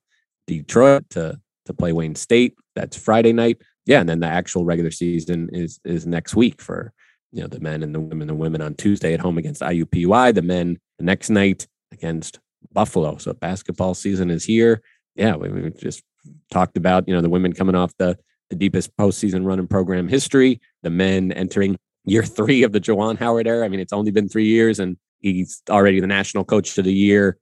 Detroit 0.46 1.10
to 1.10 1.40
to 1.66 1.74
play 1.74 1.92
Wayne 1.92 2.14
State, 2.14 2.54
that's 2.76 2.96
Friday 2.96 3.32
night. 3.32 3.60
Yeah, 3.84 3.98
and 3.98 4.08
then 4.08 4.20
the 4.20 4.28
actual 4.28 4.64
regular 4.64 4.92
season 4.92 5.50
is 5.52 5.80
is 5.84 6.06
next 6.06 6.36
week 6.36 6.62
for 6.62 6.92
you 7.32 7.42
know 7.42 7.48
the 7.48 7.58
men 7.58 7.82
and 7.82 7.92
the 7.92 8.00
women. 8.00 8.28
The 8.28 8.34
women 8.34 8.62
on 8.62 8.76
Tuesday 8.76 9.12
at 9.12 9.20
home 9.20 9.38
against 9.38 9.60
IUPUI. 9.60 10.34
The 10.34 10.42
men 10.42 10.78
the 10.98 11.04
next 11.04 11.30
night 11.30 11.66
against 11.90 12.38
Buffalo. 12.72 13.16
So 13.18 13.32
basketball 13.32 13.94
season 13.94 14.30
is 14.30 14.44
here. 14.44 14.82
Yeah, 15.14 15.36
we, 15.36 15.48
we 15.48 15.70
just 15.70 16.02
talked 16.50 16.76
about 16.76 17.08
you 17.08 17.14
know 17.14 17.20
the 17.20 17.30
women 17.30 17.52
coming 17.52 17.74
off 17.74 17.96
the 17.98 18.18
the 18.50 18.56
deepest 18.56 18.96
postseason 18.96 19.44
run 19.46 19.58
in 19.58 19.66
program 19.66 20.08
history. 20.08 20.60
The 20.82 20.90
men 20.90 21.32
entering 21.32 21.78
year 22.04 22.22
three 22.22 22.62
of 22.62 22.72
the 22.72 22.80
Juwan 22.80 23.18
Howard 23.18 23.46
era. 23.46 23.64
I 23.64 23.68
mean, 23.68 23.80
it's 23.80 23.92
only 23.92 24.10
been 24.10 24.28
three 24.28 24.46
years, 24.46 24.78
and 24.78 24.96
he's 25.20 25.62
already 25.70 26.00
the 26.00 26.06
national 26.06 26.44
coach 26.44 26.76
of 26.78 26.84
the 26.84 26.92
year, 26.92 27.38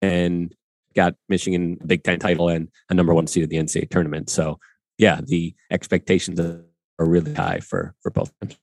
and 0.00 0.54
got 0.94 1.14
Michigan 1.28 1.78
Big 1.86 2.04
Ten 2.04 2.18
title 2.18 2.48
and 2.48 2.68
a 2.90 2.94
number 2.94 3.14
one 3.14 3.26
seed 3.26 3.42
at 3.42 3.48
the 3.48 3.56
NCAA 3.56 3.90
tournament. 3.90 4.28
So, 4.28 4.58
yeah, 4.98 5.20
the 5.24 5.54
expectations 5.70 6.38
are 6.38 6.64
really 6.98 7.34
high 7.34 7.60
for 7.60 7.94
for 8.02 8.10
both 8.10 8.32
teams. 8.40 8.58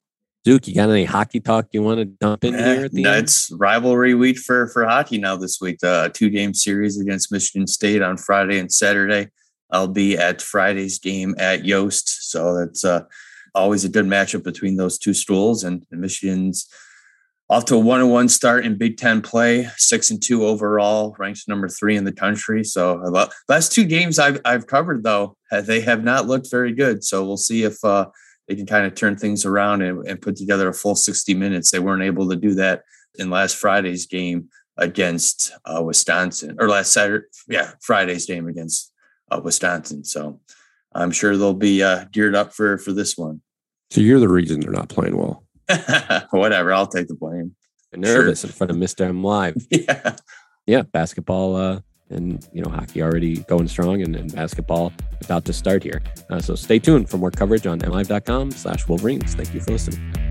Duke, 0.46 0.68
you 0.68 0.76
got 0.76 0.90
any 0.90 1.04
hockey 1.04 1.42
talk 1.42 1.68
you 1.72 1.84
want 1.84 2.00
to 2.00 2.06
dump 2.06 2.46
in 2.46 2.54
here 2.54 2.86
at 2.86 2.92
the 2.92 3.06
end? 3.06 3.24
It's 3.24 3.52
rivalry 3.52 4.14
week 4.14 4.38
for 4.38 4.68
for 4.70 4.86
hockey 4.86 5.18
now 5.18 5.36
this 5.36 5.60
week. 5.60 5.80
The 5.80 6.10
two 6.14 6.30
game 6.30 6.54
series 6.54 7.00
against 7.00 7.32
Michigan 7.32 7.68
State 7.68 8.02
on 8.02 8.16
Friday 8.16 8.58
and 8.58 8.72
Saturday. 8.72 9.30
I'll 9.70 9.90
be 9.90 10.18
at 10.18 10.42
Friday's 10.42 10.98
game 10.98 11.36
at 11.38 11.66
Yost, 11.66 12.32
so 12.32 12.58
that's 12.58 12.86
uh, 12.86 13.04
always 13.54 13.84
a 13.84 13.90
good 13.90 14.06
matchup 14.06 14.44
between 14.44 14.78
those 14.78 14.98
two 14.98 15.14
schools. 15.14 15.64
And, 15.64 15.86
and 15.92 16.00
Michigan's 16.00 16.68
off 17.50 17.66
to 17.66 17.76
a 17.76 17.80
one 17.80 18.00
and 18.00 18.10
one 18.10 18.30
start 18.30 18.66
in 18.66 18.78
Big 18.78 18.98
Ten 18.98 19.22
play, 19.22 19.68
six 19.76 20.10
and 20.10 20.24
two 20.24 20.46
overall, 20.46 21.16
ranked 21.20 21.50
number 21.50 21.68
three 21.68 21.98
in 21.98 22.06
the 22.06 22.14
country. 22.14 22.64
So 22.64 23.28
last 23.50 23.74
two 23.74 23.84
games 23.84 24.18
I've 24.18 24.40
I've 24.46 24.68
covered 24.68 25.04
though, 25.04 25.36
they 25.52 25.82
have 25.82 26.04
not 26.04 26.28
looked 26.28 26.50
very 26.50 26.72
good. 26.74 27.04
So 27.04 27.26
we'll 27.26 27.36
see 27.36 27.64
if. 27.64 27.84
Uh, 27.84 28.06
they 28.50 28.56
can 28.56 28.66
kind 28.66 28.88
of 28.88 28.96
turn 28.96 29.16
things 29.16 29.46
around 29.46 29.84
and, 29.84 30.06
and 30.08 30.22
put 30.22 30.36
together 30.36 30.68
a 30.68 30.74
full 30.74 30.96
60 30.96 31.36
minutes. 31.36 31.70
They 31.70 31.78
weren't 31.78 32.02
able 32.02 32.28
to 32.30 32.36
do 32.36 32.56
that 32.56 32.82
in 33.20 33.30
last 33.30 33.56
Friday's 33.56 34.08
game 34.08 34.50
against 34.76 35.52
uh, 35.66 35.84
Wisconsin 35.84 36.58
or 36.60 36.68
last 36.68 36.92
Saturday. 36.92 37.28
Yeah, 37.48 37.74
Friday's 37.80 38.26
game 38.26 38.48
against 38.48 38.92
uh, 39.30 39.40
Wisconsin. 39.44 40.04
So 40.04 40.40
I'm 40.94 41.12
sure 41.12 41.38
they'll 41.38 41.54
be 41.54 41.84
uh, 41.84 42.06
geared 42.12 42.34
up 42.34 42.52
for 42.52 42.80
for 42.80 42.92
this 42.92 43.16
one. 43.16 43.42
So 43.92 44.02
you're 44.02 44.20
the 44.20 44.28
reason 44.28 44.62
they're 44.62 44.72
not 44.72 44.90
playing 44.90 45.16
well. 45.16 45.44
Whatever, 46.32 46.74
I'll 46.74 46.88
take 46.88 47.08
the 47.08 47.16
blame. 47.16 47.56
nervous 47.96 48.42
sure. 48.42 48.50
in 48.50 48.54
front 48.54 48.72
of 48.72 48.78
Mr. 48.78 49.08
M 49.08 49.24
Live. 49.24 49.58
yeah, 49.70 50.16
yeah. 50.66 50.82
Basketball 50.82 51.56
uh, 51.56 51.80
and 52.10 52.48
you 52.54 52.62
know 52.62 52.70
hockey 52.70 53.02
already 53.02 53.38
going 53.44 53.68
strong 53.68 54.02
and, 54.02 54.16
and 54.16 54.34
basketball 54.34 54.92
about 55.24 55.46
to 55.46 55.54
start 55.54 55.84
here. 55.84 56.02
Uh, 56.30 56.40
so 56.40 56.56
stay 56.56 56.80
tuned 56.80 57.10
for 57.10 57.18
more 57.18 57.32
coverage 57.32 57.68
on 57.68 57.80
mlive.com 57.80 58.52
slash 58.52 58.88
wolverines. 58.88 59.36
Thank 59.36 59.54
you 59.54 59.62
for 59.62 59.72
listening 59.72 60.29